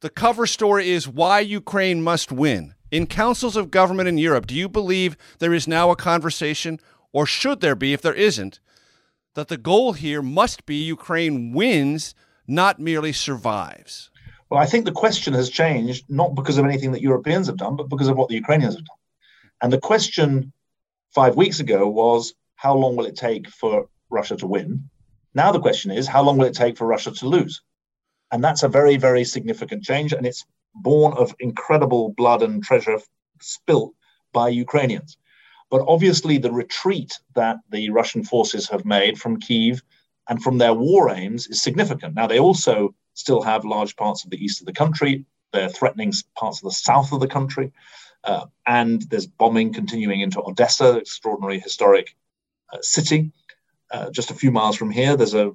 [0.00, 2.74] the cover story is why Ukraine must win.
[2.90, 6.80] In councils of government in Europe, do you believe there is now a conversation,
[7.12, 8.60] or should there be if there isn't,
[9.34, 12.14] that the goal here must be Ukraine wins,
[12.46, 14.10] not merely survives?
[14.48, 17.76] Well, I think the question has changed not because of anything that Europeans have done,
[17.76, 18.96] but because of what the Ukrainians have done.
[19.60, 20.52] And the question
[21.10, 24.88] five weeks ago was how long will it take for Russia to win?
[25.34, 27.60] Now the question is how long will it take for Russia to lose?
[28.32, 30.14] And that's a very, very significant change.
[30.14, 32.98] And it's born of incredible blood and treasure
[33.40, 33.94] spilt
[34.32, 35.16] by Ukrainians.
[35.70, 39.82] But obviously, the retreat that the Russian forces have made from Kiev
[40.28, 42.14] and from their war aims is significant.
[42.14, 46.12] Now, they also still have large parts of the east of the country, they're threatening
[46.34, 47.72] parts of the south of the country.
[48.24, 52.14] Uh, and there's bombing continuing into Odessa, extraordinary historic
[52.72, 53.32] uh, city.
[53.90, 55.54] Uh, just a few miles from here, there's a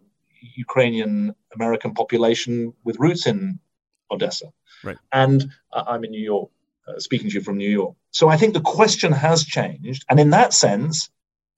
[0.55, 3.59] Ukrainian American population with roots in
[4.11, 4.51] Odessa.
[4.83, 4.97] Right.
[5.11, 6.49] And I'm in New York,
[6.87, 7.95] uh, speaking to you from New York.
[8.11, 10.05] So I think the question has changed.
[10.09, 11.09] And in that sense,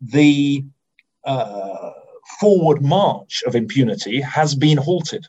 [0.01, 0.63] the
[1.23, 1.91] uh,
[2.39, 5.27] forward march of impunity has been halted.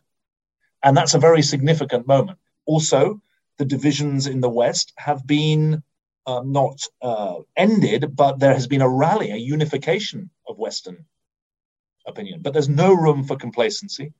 [0.83, 2.39] And that's a very significant moment.
[2.67, 3.21] Also,
[3.59, 5.83] the divisions in the West have been
[6.27, 11.05] uh, not uh, ended, but there has been a rally, a unification of Western
[12.07, 12.41] opinion.
[12.43, 14.13] But there's no room for complacency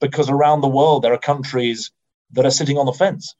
[0.00, 1.90] because around the world there are countries
[2.34, 3.34] that are sitting on the fence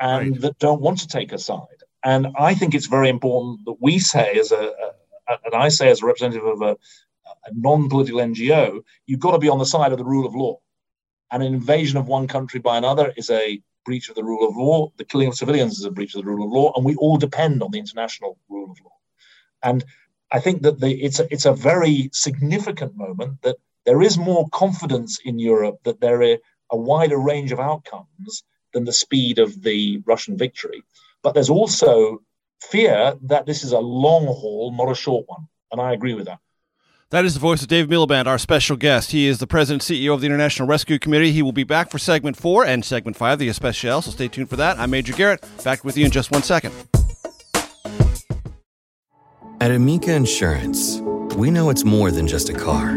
[0.00, 0.40] and right.
[0.40, 1.66] that don't want to take a side.
[2.02, 4.72] And I think it's very important that we say, as a,
[5.28, 9.38] a and I say as a representative of a, a non-political NGO, you've got to
[9.38, 10.58] be on the side of the rule of law.
[11.30, 14.56] And an invasion of one country by another is a breach of the rule of
[14.56, 14.90] law.
[14.96, 17.16] The killing of civilians is a breach of the rule of law, and we all
[17.16, 18.96] depend on the international rule of law.
[19.62, 19.84] And
[20.32, 24.48] I think that the, it's a, it's a very significant moment that there is more
[24.50, 26.38] confidence in Europe that there are
[26.70, 30.82] a wider range of outcomes than the speed of the Russian victory.
[31.22, 32.22] But there's also
[32.60, 35.48] fear that this is a long haul, not a short one.
[35.72, 36.38] And I agree with that.
[37.10, 39.10] That is the voice of Dave Miliband, our special guest.
[39.10, 41.32] He is the president and CEO of the International Rescue Committee.
[41.32, 44.48] He will be back for segment four and segment five, the Especial, so stay tuned
[44.48, 44.78] for that.
[44.78, 45.44] I'm Major Garrett.
[45.64, 46.72] Back with you in just one second.
[49.60, 51.00] At Amica Insurance,
[51.34, 52.96] we know it's more than just a car.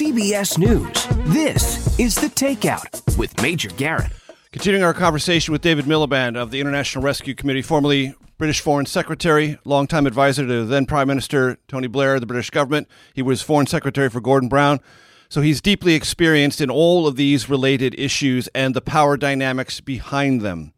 [0.00, 4.10] CBS News, this is The Takeout with Major Garrett.
[4.50, 9.58] Continuing our conversation with David Miliband of the International Rescue Committee, formerly British Foreign Secretary,
[9.66, 12.88] longtime advisor to then Prime Minister Tony Blair, the British government.
[13.12, 14.80] He was Foreign Secretary for Gordon Brown.
[15.28, 20.40] So he's deeply experienced in all of these related issues and the power dynamics behind
[20.40, 20.72] them.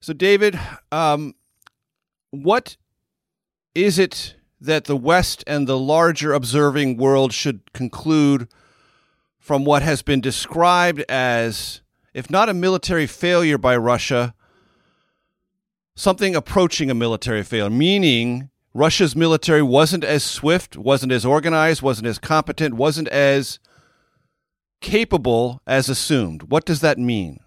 [0.00, 0.58] So, David,
[0.90, 1.36] um,
[2.32, 2.76] what
[3.76, 4.34] is it
[4.66, 8.48] that the West and the larger observing world should conclude
[9.38, 11.80] from what has been described as,
[12.14, 14.34] if not a military failure by Russia,
[15.94, 22.06] something approaching a military failure, meaning Russia's military wasn't as swift, wasn't as organized, wasn't
[22.06, 23.58] as competent, wasn't as
[24.80, 26.44] capable as assumed.
[26.44, 27.40] What does that mean?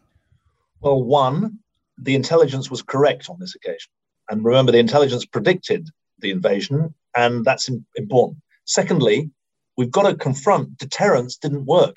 [0.81, 1.59] Well, one,
[1.97, 3.91] the intelligence was correct on this occasion.
[4.29, 8.41] And remember, the intelligence predicted the invasion, and that's important.
[8.65, 9.29] Secondly,
[9.77, 11.95] we've got to confront deterrence didn't work.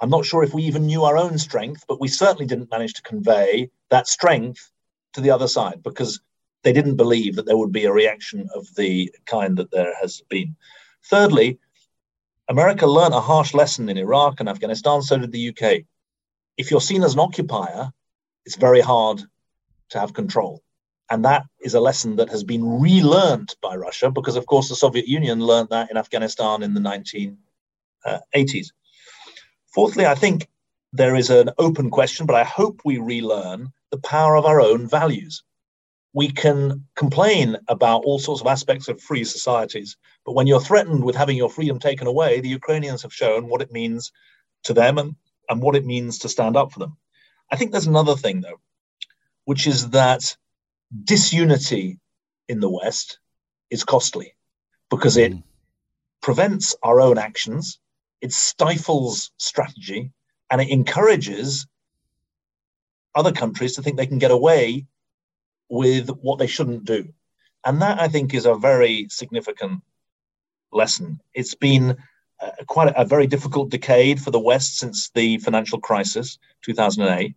[0.00, 2.94] I'm not sure if we even knew our own strength, but we certainly didn't manage
[2.94, 4.70] to convey that strength
[5.14, 6.20] to the other side because
[6.62, 10.22] they didn't believe that there would be a reaction of the kind that there has
[10.28, 10.56] been.
[11.04, 11.58] Thirdly,
[12.48, 15.84] America learned a harsh lesson in Iraq and Afghanistan, so did the UK.
[16.56, 17.92] If you're seen as an occupier,
[18.44, 19.22] it's very hard
[19.90, 20.62] to have control.
[21.10, 24.76] And that is a lesson that has been relearned by Russia because, of course, the
[24.76, 27.36] Soviet Union learned that in Afghanistan in the 1980s.
[28.04, 28.18] Uh,
[29.74, 30.48] Fourthly, I think
[30.92, 34.88] there is an open question, but I hope we relearn the power of our own
[34.88, 35.44] values
[36.16, 41.04] we can complain about all sorts of aspects of free societies, but when you're threatened
[41.04, 44.12] with having your freedom taken away, the Ukrainians have shown what it means
[44.62, 45.14] to them and,
[45.50, 46.96] and what it means to stand up for them.
[47.52, 48.60] I think there's another thing, though,
[49.44, 50.34] which is that
[51.04, 51.98] disunity
[52.48, 53.18] in the West
[53.70, 54.34] is costly
[54.90, 55.32] because it
[56.22, 57.78] prevents our own actions,
[58.20, 60.12] it stifles strategy,
[60.50, 61.66] and it encourages
[63.14, 64.86] other countries to think they can get away
[65.68, 67.08] with what they shouldn't do.
[67.64, 69.82] And that, I think, is a very significant
[70.72, 71.20] lesson.
[71.34, 71.96] It's been
[72.40, 77.34] uh, quite a, a, very difficult decade for the West since the financial crisis, 2008.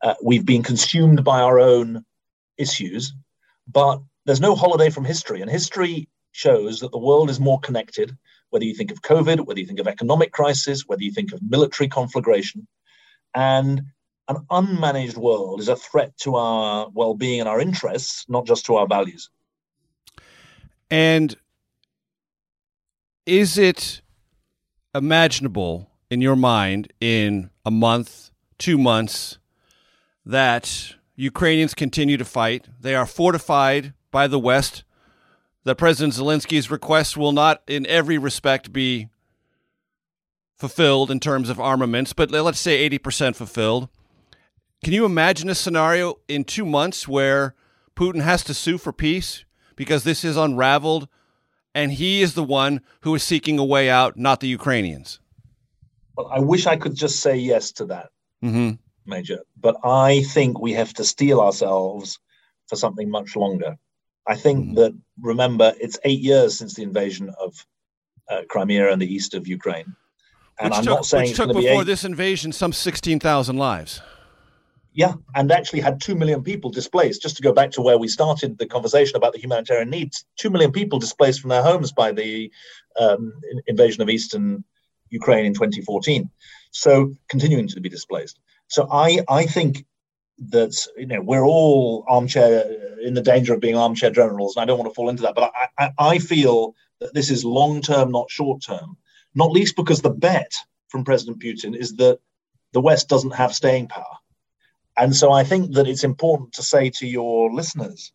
[0.00, 2.04] Uh, we've been consumed by our own
[2.58, 3.14] issues,
[3.66, 5.40] but there's no holiday from history.
[5.40, 8.16] And history shows that the world is more connected,
[8.50, 11.40] whether you think of COVID, whether you think of economic crisis, whether you think of
[11.42, 12.66] military conflagration.
[13.34, 13.82] And
[14.28, 18.66] an unmanaged world is a threat to our well being and our interests, not just
[18.66, 19.30] to our values.
[20.90, 21.36] And
[23.26, 24.00] is it
[24.94, 29.38] imaginable in your mind in a month, two months,
[30.24, 32.68] that Ukrainians continue to fight?
[32.80, 34.84] They are fortified by the West.
[35.64, 39.08] That President Zelensky's request will not, in every respect, be
[40.56, 43.88] fulfilled in terms of armaments, but let's say 80% fulfilled
[44.84, 47.54] can you imagine a scenario in two months where
[47.96, 49.44] Putin has to sue for peace
[49.74, 51.08] because this is unraveled
[51.74, 55.20] and he is the one who is seeking a way out, not the Ukrainians?
[56.16, 58.10] Well, I wish I could just say yes to that,
[58.42, 58.72] mm-hmm.
[59.08, 62.18] Major, but I think we have to steel ourselves
[62.68, 63.76] for something much longer.
[64.26, 64.74] I think mm-hmm.
[64.74, 67.66] that, remember, it's eight years since the invasion of
[68.28, 69.96] uh, Crimea and the east of Ukraine.
[70.60, 74.02] And which I'm took, not saying which took before this invasion some 16,000 lives.
[74.92, 77.22] Yeah, and actually had 2 million people displaced.
[77.22, 80.50] Just to go back to where we started the conversation about the humanitarian needs, 2
[80.50, 82.50] million people displaced from their homes by the
[82.98, 83.32] um,
[83.66, 84.64] invasion of eastern
[85.10, 86.28] Ukraine in 2014.
[86.72, 88.40] So continuing to be displaced.
[88.68, 89.84] So I, I think
[90.50, 92.64] that you know we're all armchair
[93.02, 95.34] in the danger of being armchair generals, and I don't want to fall into that.
[95.34, 98.96] But I, I, I feel that this is long term, not short term.
[99.34, 100.54] Not least because the bet
[100.88, 102.18] from President Putin is that
[102.72, 104.16] the West doesn't have staying power.
[104.96, 108.12] And so I think that it's important to say to your listeners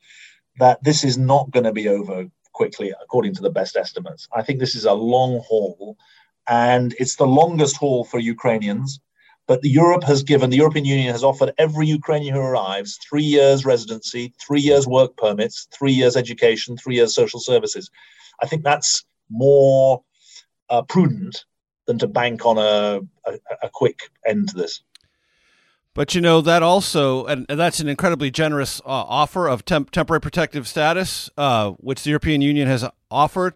[0.60, 4.28] that this is not going to be over quickly, according to the best estimates.
[4.36, 5.98] I think this is a long haul,
[6.48, 9.00] and it's the longest haul for Ukrainians.
[9.46, 13.24] But the Europe has given, the European Union has offered every Ukrainian who arrives three
[13.24, 17.92] years residency, three years work permits, three years education, three years social services.
[18.42, 20.02] I think that's more
[20.70, 21.44] uh, prudent
[21.88, 24.82] than to bank on a, a, a quick end to this.
[25.94, 30.22] But you know that also, and, that's an incredibly generous uh, offer of temp- temporary
[30.22, 33.54] protective status, uh, which the European Union has offered.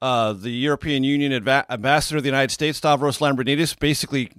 [0.00, 4.30] Uh, the European Union adva- ambassador of the United States, Stavros Lambrinidis, basically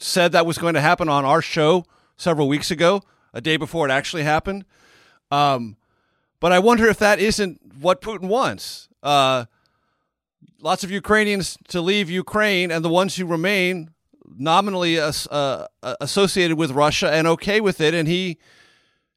[0.00, 1.84] said that was going to happen on our show
[2.16, 4.64] several weeks ago, a day before it actually happened.
[5.30, 5.76] Um,
[6.40, 8.88] but I wonder if that isn't what Putin wants.
[9.02, 9.44] Uh,
[10.60, 13.90] lots of Ukrainians to leave Ukraine, and the ones who remain
[14.36, 15.66] nominally uh, uh,
[16.00, 18.38] associated with Russia and okay with it, and he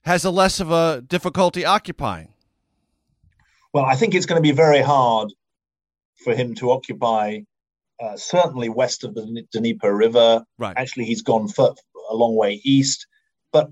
[0.01, 2.33] has a less of a difficulty occupying.
[3.73, 5.33] Well, I think it's going to be very hard
[6.23, 7.39] for him to occupy,
[8.03, 10.43] uh, certainly west of the Dnieper River.
[10.57, 10.75] Right.
[10.77, 11.73] Actually, he's gone for,
[12.09, 13.07] a long way east.
[13.51, 13.69] But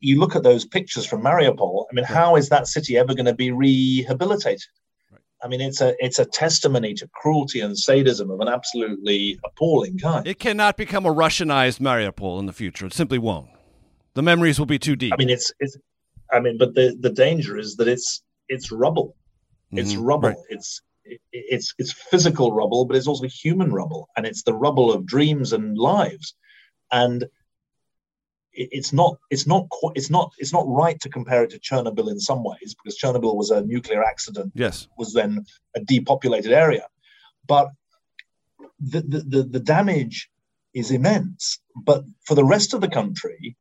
[0.00, 1.86] you look at those pictures from Mariupol.
[1.90, 2.14] I mean, right.
[2.14, 4.62] how is that city ever going to be rehabilitated?
[5.10, 5.20] Right.
[5.42, 9.98] I mean, it's a it's a testimony to cruelty and sadism of an absolutely appalling
[9.98, 10.26] kind.
[10.26, 12.86] It cannot become a Russianized Mariupol in the future.
[12.86, 13.48] It simply won't.
[14.14, 15.12] The memories will be too deep.
[15.12, 15.76] I mean, it's it's.
[16.30, 19.16] I mean, but the the danger is that it's it's rubble.
[19.72, 20.04] It's mm-hmm.
[20.04, 20.28] rubble.
[20.28, 20.36] Right.
[20.50, 20.84] It's it,
[21.32, 25.52] it's it's physical rubble, but it's also human rubble, and it's the rubble of dreams
[25.52, 26.34] and lives.
[26.92, 27.24] And
[28.52, 32.20] it's not it's not it's not it's not right to compare it to Chernobyl in
[32.20, 34.52] some ways because Chernobyl was a nuclear accident.
[34.54, 35.44] Yes, was then
[35.74, 36.86] a depopulated area,
[37.46, 37.70] but
[38.80, 40.30] the the the, the damage
[40.72, 41.58] is immense.
[41.76, 43.56] But for the rest of the country,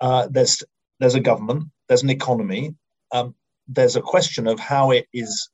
[0.00, 0.62] uh, there's
[1.00, 2.74] there's a government, there's an economy,
[3.12, 3.34] um,
[3.66, 5.50] there's a question of how it is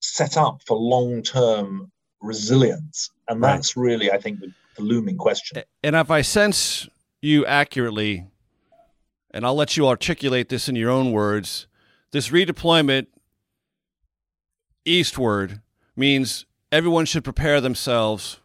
[0.00, 1.90] set up for long term
[2.20, 3.82] resilience, and that's right.
[3.82, 5.62] really, I think, the, the looming question.
[5.82, 6.88] And if I sense
[7.22, 8.26] you accurately,
[9.30, 11.66] and I'll let you articulate this in your own words.
[12.10, 13.06] This redeployment
[14.84, 15.60] eastward
[15.94, 18.40] means everyone should prepare themselves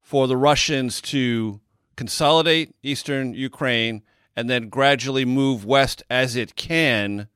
[0.00, 1.60] for the Russians to
[1.96, 4.02] consolidate eastern Ukraine
[4.36, 7.28] and then gradually move west as it can,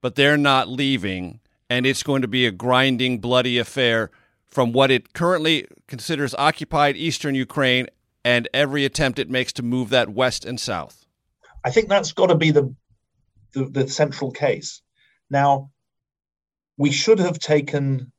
[0.00, 1.40] but they're not leaving,
[1.74, 4.12] and it's going to be a grinding, bloody affair
[4.46, 7.88] from what it currently considers occupied eastern Ukraine
[8.24, 11.04] and every attempt it makes to move that west and south.
[11.64, 12.72] I think that's got to be the,
[13.54, 14.82] the, the central case.
[15.28, 15.72] Now,
[16.76, 18.12] we should have taken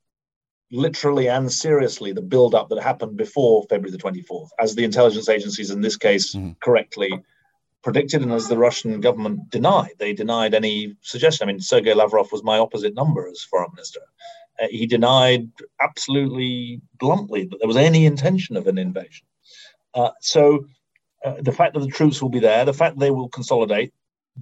[0.69, 5.71] literally and seriously the build-up that happened before February the 24th, as the intelligence agencies
[5.71, 6.51] in this case mm-hmm.
[6.61, 7.23] correctly
[7.85, 9.91] predicted, and as the Russian government denied.
[9.99, 11.47] They denied any suggestion.
[11.47, 13.99] I mean, Sergei Lavrov was my opposite number as foreign minister.
[14.59, 15.47] Uh, he denied
[15.79, 19.27] absolutely bluntly that there was any intention of an invasion.
[19.93, 20.65] Uh, so
[21.23, 23.93] uh, the fact that the troops will be there, the fact they will consolidate,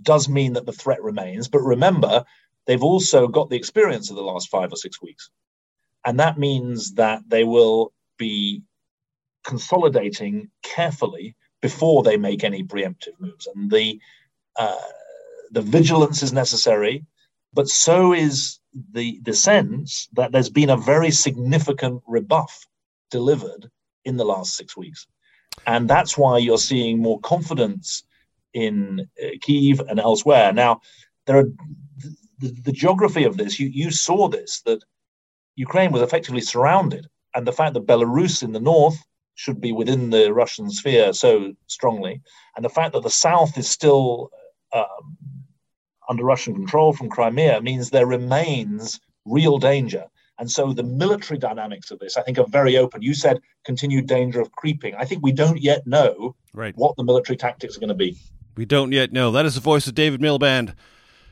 [0.01, 1.49] does mean that the threat remains.
[1.49, 2.23] But remember,
[2.65, 5.29] they've also got the experience of the last five or six weeks.
[6.05, 8.63] And that means that they will be
[9.43, 13.47] consolidating carefully before they make any preemptive moves.
[13.47, 13.99] And the
[14.57, 14.89] uh,
[15.51, 17.05] the vigilance is necessary,
[17.53, 18.59] but so is
[18.91, 22.67] the the sense that there's been a very significant rebuff
[23.09, 23.71] delivered
[24.03, 25.07] in the last six weeks,
[25.65, 28.03] and that's why you're seeing more confidence
[28.53, 30.51] in uh, Kiev and elsewhere.
[30.51, 30.81] Now,
[31.25, 31.49] there are
[32.39, 33.57] the, the geography of this.
[33.59, 34.83] You you saw this that
[35.55, 38.99] Ukraine was effectively surrounded, and the fact that Belarus in the north
[39.35, 42.21] should be within the Russian sphere so strongly,
[42.55, 44.31] and the fact that the south is still
[44.73, 45.17] um,
[46.09, 50.05] under Russian control from Crimea means there remains real danger.
[50.39, 53.01] And so the military dynamics of this, I think, are very open.
[53.01, 54.95] You said continued danger of creeping.
[54.95, 56.75] I think we don't yet know right.
[56.75, 58.17] what the military tactics are going to be.
[58.57, 59.31] We don't yet know.
[59.31, 60.73] That is the voice of David Miliband.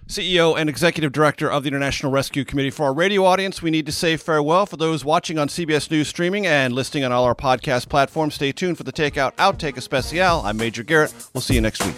[0.07, 2.69] CEO and Executive Director of the International Rescue Committee.
[2.69, 4.65] For our radio audience, we need to say farewell.
[4.65, 8.51] For those watching on CBS News streaming and listening on all our podcast platforms, stay
[8.51, 10.41] tuned for the Takeout Outtake Especial.
[10.43, 11.13] I'm Major Garrett.
[11.33, 11.95] We'll see you next week.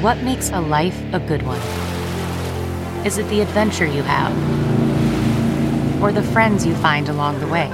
[0.00, 1.60] What makes a life a good one?
[3.06, 4.32] Is it the adventure you have?
[6.02, 7.68] Or the friends you find along the way?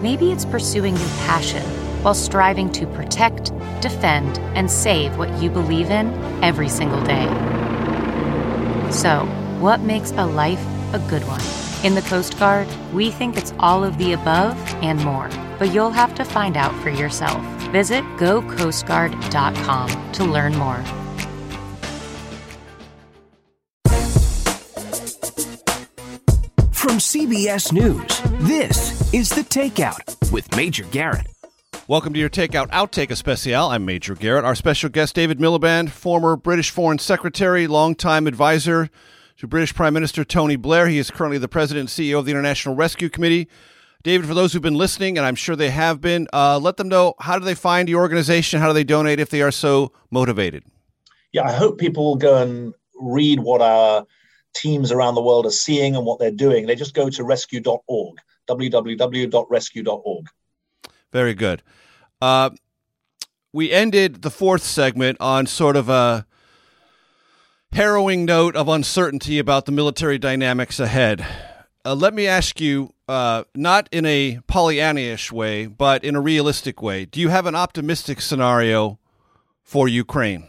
[0.00, 1.62] Maybe it's pursuing your passion
[2.02, 7.26] while striving to protect, defend, and save what you believe in every single day.
[8.90, 9.24] So,
[9.58, 11.40] what makes a life a good one?
[11.84, 15.28] In the Coast Guard, we think it's all of the above and more,
[15.58, 17.42] but you'll have to find out for yourself.
[17.72, 20.82] Visit gocoastguard.com to learn more.
[26.72, 31.26] From CBS News, this is The Takeout with Major Garrett.
[31.92, 33.68] Welcome to your Takeout Outtake Especial.
[33.68, 34.46] I'm Major Garrett.
[34.46, 38.88] Our special guest, David Miliband, former British Foreign Secretary, longtime advisor
[39.36, 40.88] to British Prime Minister Tony Blair.
[40.88, 43.46] He is currently the President and CEO of the International Rescue Committee.
[44.02, 46.88] David, for those who've been listening, and I'm sure they have been, uh, let them
[46.88, 48.62] know how do they find your organization?
[48.62, 50.64] How do they donate if they are so motivated?
[51.32, 52.72] Yeah, I hope people will go and
[53.02, 54.06] read what our
[54.54, 56.66] teams around the world are seeing and what they're doing.
[56.66, 58.16] They just go to rescue.org,
[58.48, 60.26] www.rescue.org.
[61.12, 61.62] Very good.
[62.22, 62.50] Uh,
[63.52, 66.24] we ended the fourth segment on sort of a
[67.72, 71.26] harrowing note of uncertainty about the military dynamics ahead.
[71.84, 76.80] Uh, let me ask you, uh, not in a Pollyannish way, but in a realistic
[76.80, 79.00] way, do you have an optimistic scenario
[79.64, 80.46] for Ukraine?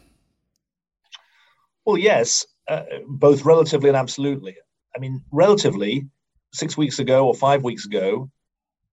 [1.86, 4.58] Well, yes, uh, both relatively and absolutely.
[4.96, 6.06] I mean, relatively,
[6.54, 8.30] six weeks ago or five weeks ago,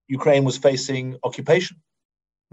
[0.07, 1.77] Ukraine was facing occupation.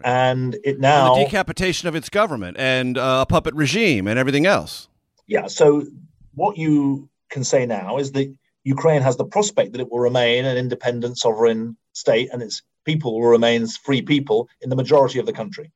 [0.04, 1.14] And it now.
[1.14, 4.88] And the decapitation of its government and uh, a puppet regime and everything else.
[5.26, 5.46] Yeah.
[5.46, 5.86] So,
[6.34, 8.32] what you can say now is that
[8.64, 13.18] Ukraine has the prospect that it will remain an independent sovereign state and its people
[13.18, 15.72] will remain free people in the majority of the country.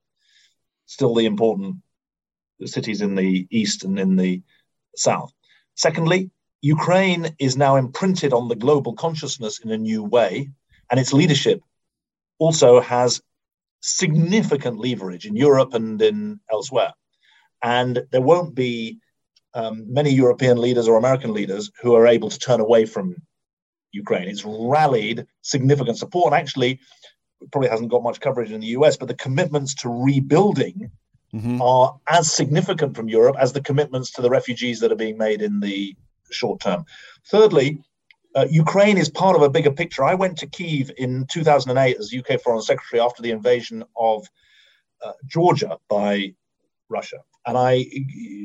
[0.87, 1.77] Still, the important
[2.65, 4.43] cities in the east and in the
[4.97, 5.33] south.
[5.75, 10.49] Secondly, Ukraine is now imprinted on the global consciousness in a new way,
[10.91, 11.61] and its leadership
[12.39, 13.21] also has
[13.83, 16.93] significant leverage in Europe and in elsewhere.
[17.63, 18.99] And there won't be
[19.55, 23.17] um, many European leaders or American leaders who are able to turn away from
[23.93, 24.29] Ukraine.
[24.29, 26.33] It's rallied significant support.
[26.33, 26.81] And actually,
[27.51, 30.91] probably hasn't got much coverage in the US, but the commitments to rebuilding
[31.35, 31.61] mm-hmm.
[31.61, 35.43] are as significant from Europe as the commitments to the refugees that are being made
[35.43, 35.95] in the
[36.31, 36.85] short term.
[37.27, 37.79] Thirdly,
[38.35, 40.05] uh, Ukraine is part of a bigger picture.
[40.05, 44.27] I went to Kiev in 2008 as UK Foreign Secretary after the invasion of
[45.05, 46.35] uh, Georgia by
[46.89, 47.19] Russia.
[47.47, 47.87] And I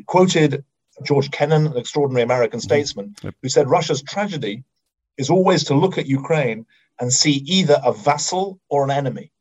[0.08, 0.64] quoted
[1.04, 2.68] George Kennan, an extraordinary American mm-hmm.
[2.68, 3.36] statesman, yep.
[3.42, 4.64] who said Russia's tragedy
[5.18, 6.66] is always to look at Ukraine
[7.00, 9.32] and see either a vassal or an enemy.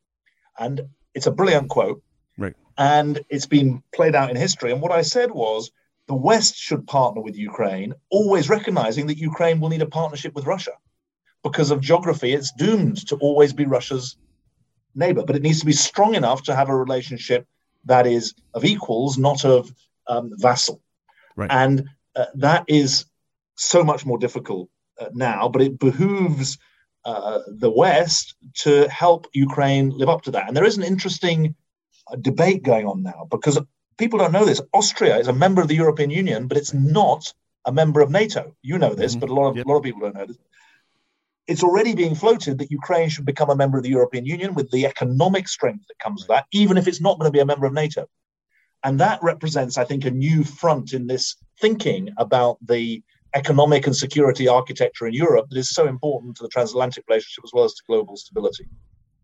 [0.58, 2.02] And It's a brilliant quote.
[2.36, 2.54] Right.
[2.76, 4.70] And it's been played out in history.
[4.70, 5.70] And what I said was
[6.08, 10.46] the West should partner with Ukraine, always recognizing that Ukraine will need a partnership with
[10.46, 10.72] Russia.
[11.42, 14.16] Because of geography, it's doomed to always be Russia's
[14.94, 17.46] neighbor, but it needs to be strong enough to have a relationship
[17.84, 19.72] that is of equals, not of
[20.06, 20.80] um, vassal.
[21.36, 21.50] Right.
[21.50, 23.06] And uh, that is
[23.56, 24.68] so much more difficult
[25.00, 26.58] uh, now, but it behooves
[27.04, 30.48] uh, the West to help Ukraine live up to that.
[30.48, 31.54] And there is an interesting
[32.10, 33.58] uh, debate going on now because
[33.98, 34.60] people don't know this.
[34.72, 37.32] Austria is a member of the European Union, but it's not
[37.64, 38.54] a member of NATO.
[38.62, 39.20] You know this, mm-hmm.
[39.20, 39.66] but a lot of yep.
[39.66, 40.38] a lot of people don't know this.
[41.46, 44.70] It's already being floated that Ukraine should become a member of the European Union with
[44.72, 47.46] the economic strength that comes with that, even if it's not going to be a
[47.46, 48.06] member of NATO.
[48.82, 53.02] And that represents, I think, a new front in this thinking about the
[53.34, 57.50] economic and security architecture in Europe that is so important to the transatlantic relationship as
[57.52, 58.66] well as to global stability.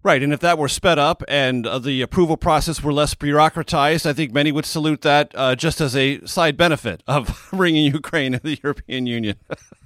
[0.05, 4.05] Right, and if that were sped up and uh, the approval process were less bureaucratized,
[4.05, 8.35] I think many would salute that uh, just as a side benefit of bringing Ukraine
[8.35, 9.37] into the European Union.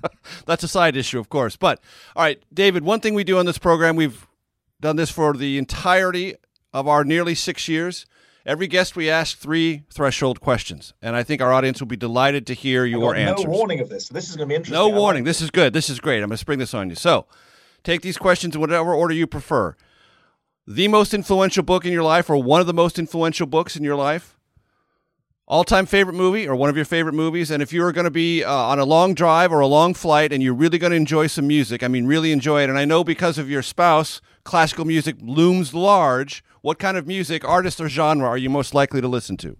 [0.46, 1.56] That's a side issue, of course.
[1.56, 1.80] But
[2.14, 4.26] all right, David, one thing we do on this program, we've
[4.80, 6.34] done this for the entirety
[6.72, 8.06] of our nearly six years.
[8.46, 12.46] Every guest we ask three threshold questions, and I think our audience will be delighted
[12.46, 13.44] to hear your no answers.
[13.44, 14.08] No warning of this.
[14.08, 14.78] This is going to be interesting.
[14.78, 15.24] No warning.
[15.24, 15.74] This is good.
[15.74, 16.22] This is great.
[16.22, 16.94] I'm going to spring this on you.
[16.94, 17.26] So,
[17.82, 19.76] take these questions in whatever order you prefer.
[20.68, 23.84] The most influential book in your life, or one of the most influential books in
[23.84, 24.36] your life.
[25.46, 27.52] All-time favorite movie, or one of your favorite movies.
[27.52, 29.94] And if you are going to be uh, on a long drive or a long
[29.94, 32.68] flight, and you're really going to enjoy some music, I mean, really enjoy it.
[32.68, 37.44] And I know because of your spouse, classical music looms large what kind of music,
[37.44, 39.56] artist, or genre are you most likely to listen to?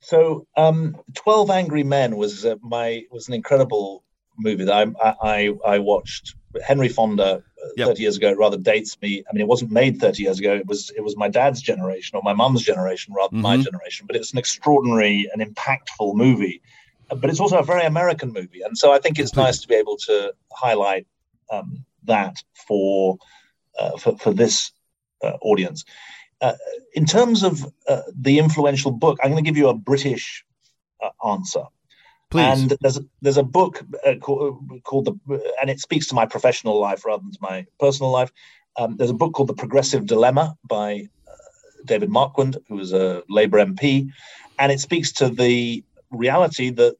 [0.00, 4.04] So, um, Twelve Angry Men was uh, my was an incredible
[4.38, 6.34] movie that I I, I watched.
[6.62, 7.42] Henry Fonda
[7.76, 7.88] yep.
[7.88, 9.22] 30 years ago it rather dates me.
[9.28, 10.54] I mean, it wasn't made 30 years ago.
[10.54, 13.58] It was it was my dad's generation or my mum's generation rather than mm-hmm.
[13.58, 14.06] my generation.
[14.06, 16.62] But it's an extraordinary and impactful movie.
[17.08, 19.74] But it's also a very American movie, and so I think it's nice to be
[19.74, 21.08] able to highlight
[21.50, 22.36] um, that
[22.68, 23.18] for,
[23.76, 24.70] uh, for for this
[25.24, 25.84] uh, audience
[26.40, 26.54] uh,
[26.94, 30.44] in terms of uh, the influential book, I'm going to give you a British
[31.02, 31.64] uh, answer.
[32.30, 32.62] Please.
[32.62, 36.80] And there's there's a book uh, called, called, the and it speaks to my professional
[36.80, 38.30] life rather than to my personal life.
[38.76, 41.32] Um, there's a book called The Progressive Dilemma by uh,
[41.84, 44.08] David Marquand, who is a Labour MP,
[44.60, 46.96] and it speaks to the reality that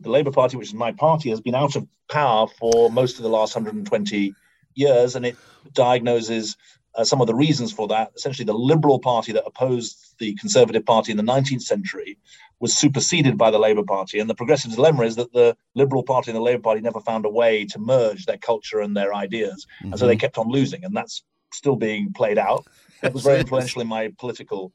[0.00, 3.24] the Labour Party, which is my party, has been out of power for most of
[3.24, 4.32] the last 120
[4.74, 5.36] years, and it
[5.72, 6.56] diagnoses
[6.94, 8.12] uh, some of the reasons for that.
[8.16, 12.16] Essentially, the Liberal Party that opposed the Conservative Party in the 19th century
[12.60, 14.18] was superseded by the Labour Party.
[14.18, 17.24] And the progressive dilemma is that the Liberal Party and the Labour Party never found
[17.24, 19.66] a way to merge their culture and their ideas.
[19.80, 19.92] Mm-hmm.
[19.92, 20.20] And so they mm-hmm.
[20.20, 20.84] kept on losing.
[20.84, 22.66] And that's still being played out.
[23.02, 24.72] It was very influential in my political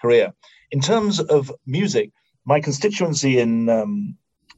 [0.00, 0.32] career.
[0.70, 2.10] In terms of music,
[2.44, 4.16] my constituency in um,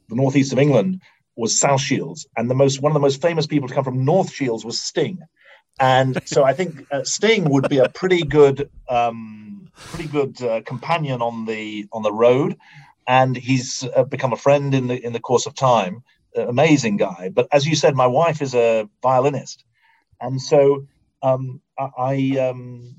[0.08, 1.00] the northeast of England
[1.36, 4.04] was South Shields, and the most one of the most famous people to come from
[4.04, 5.20] North Shields was Sting.
[5.80, 9.47] And so I think uh, Sting would be a pretty good, um,
[9.86, 12.56] pretty good uh, companion on the on the road,
[13.06, 16.02] and he's uh, become a friend in the in the course of time.
[16.36, 17.30] Uh, amazing guy.
[17.32, 19.64] But as you said, my wife is a violinist,
[20.20, 20.86] and so
[21.22, 22.36] um, I.
[22.38, 22.96] Um,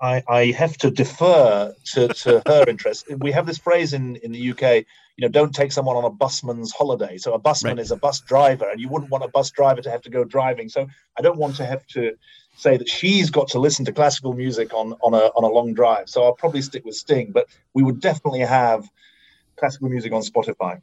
[0.00, 3.04] I, I have to defer to, to her interest.
[3.18, 4.86] We have this phrase in, in the UK
[5.16, 7.18] you know, don't take someone on a busman's holiday.
[7.18, 7.82] So a busman right.
[7.82, 10.24] is a bus driver, and you wouldn't want a bus driver to have to go
[10.24, 10.68] driving.
[10.68, 10.86] So
[11.16, 12.16] I don't want to have to
[12.56, 15.74] say that she's got to listen to classical music on on a on a long
[15.74, 16.08] drive.
[16.08, 18.88] So I'll probably stick with Sting, but we would definitely have
[19.56, 20.80] classical music on Spotify.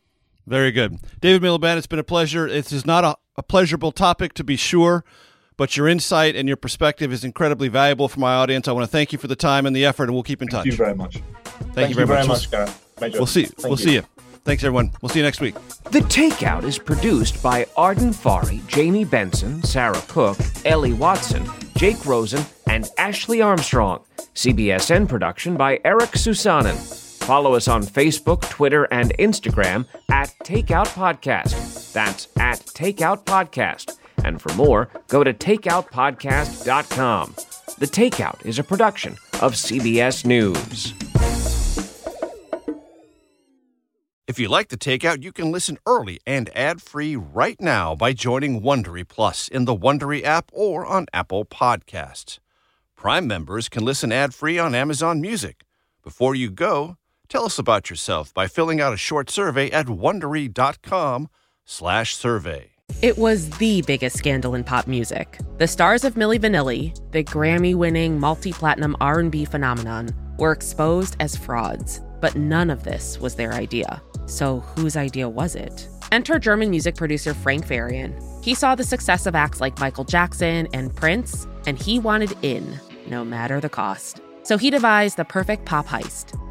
[0.48, 1.78] Very good, David Miliband.
[1.78, 2.48] It's been a pleasure.
[2.48, 5.04] It is not a, a pleasurable topic to be sure
[5.62, 8.68] but your insight and your perspective is incredibly valuable for my audience.
[8.68, 10.48] I want to thank you for the time and the effort, and we'll keep in
[10.48, 10.64] touch.
[10.64, 11.18] Thank you very much.
[11.18, 13.46] Thank, thank you very, very much, much We'll see.
[13.46, 13.78] Thank we'll you.
[13.78, 14.04] see you.
[14.44, 14.92] Thanks, everyone.
[15.02, 15.54] We'll see you next week.
[15.92, 22.44] The Takeout is produced by Arden Farhi, Jamie Benson, Sarah Cook, Ellie Watson, Jake Rosen,
[22.68, 24.04] and Ashley Armstrong.
[24.34, 26.76] CBSN production by Eric Susanen.
[27.24, 31.94] Follow us on Facebook, Twitter, and Instagram at Takeout Podcast.
[31.94, 33.98] That's at Takeout Podcast.
[34.24, 37.36] And for more, go to takeoutpodcast.com.
[37.78, 40.94] The Takeout is a production of CBS News.
[44.32, 48.62] If you like the takeout, you can listen early and ad-free right now by joining
[48.62, 52.40] Wondery Plus in the Wondery app or on Apple Podcasts.
[52.96, 55.66] Prime members can listen ad-free on Amazon Music.
[56.02, 56.96] Before you go,
[57.28, 62.70] tell us about yourself by filling out a short survey at wondery.com/survey.
[63.02, 65.40] It was the biggest scandal in pop music.
[65.58, 72.38] The stars of Milli Vanilli, the Grammy-winning multi-platinum R&B phenomenon, were exposed as frauds, but
[72.38, 74.02] none of this was their idea.
[74.32, 75.90] So whose idea was it?
[76.14, 78.14] Enter German music producer Frank Farian.
[78.42, 82.80] He saw the success of acts like Michael Jackson and Prince, and he wanted in,
[83.08, 84.22] no matter the cost.
[84.44, 86.41] So he devised the perfect pop heist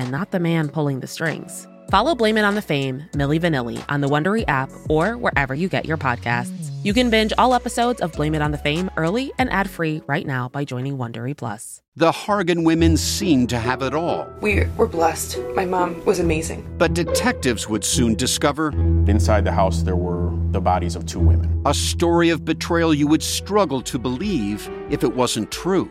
[0.00, 1.68] and not the man pulling the strings?
[1.90, 5.68] Follow Blame It on the Fame, Milli Vanilli, on the Wondery app or wherever you
[5.68, 6.70] get your podcasts.
[6.84, 10.24] You can binge all episodes of Blame It on the Fame early and ad-free right
[10.24, 11.82] now by joining Wondery Plus.
[11.96, 14.26] The Hargan women seemed to have it all.
[14.40, 15.38] We were blessed.
[15.54, 16.64] My mom was amazing.
[16.78, 18.70] But detectives would soon discover
[19.10, 21.60] inside the house there were the bodies of two women.
[21.66, 25.90] A story of betrayal you would struggle to believe if it wasn't true.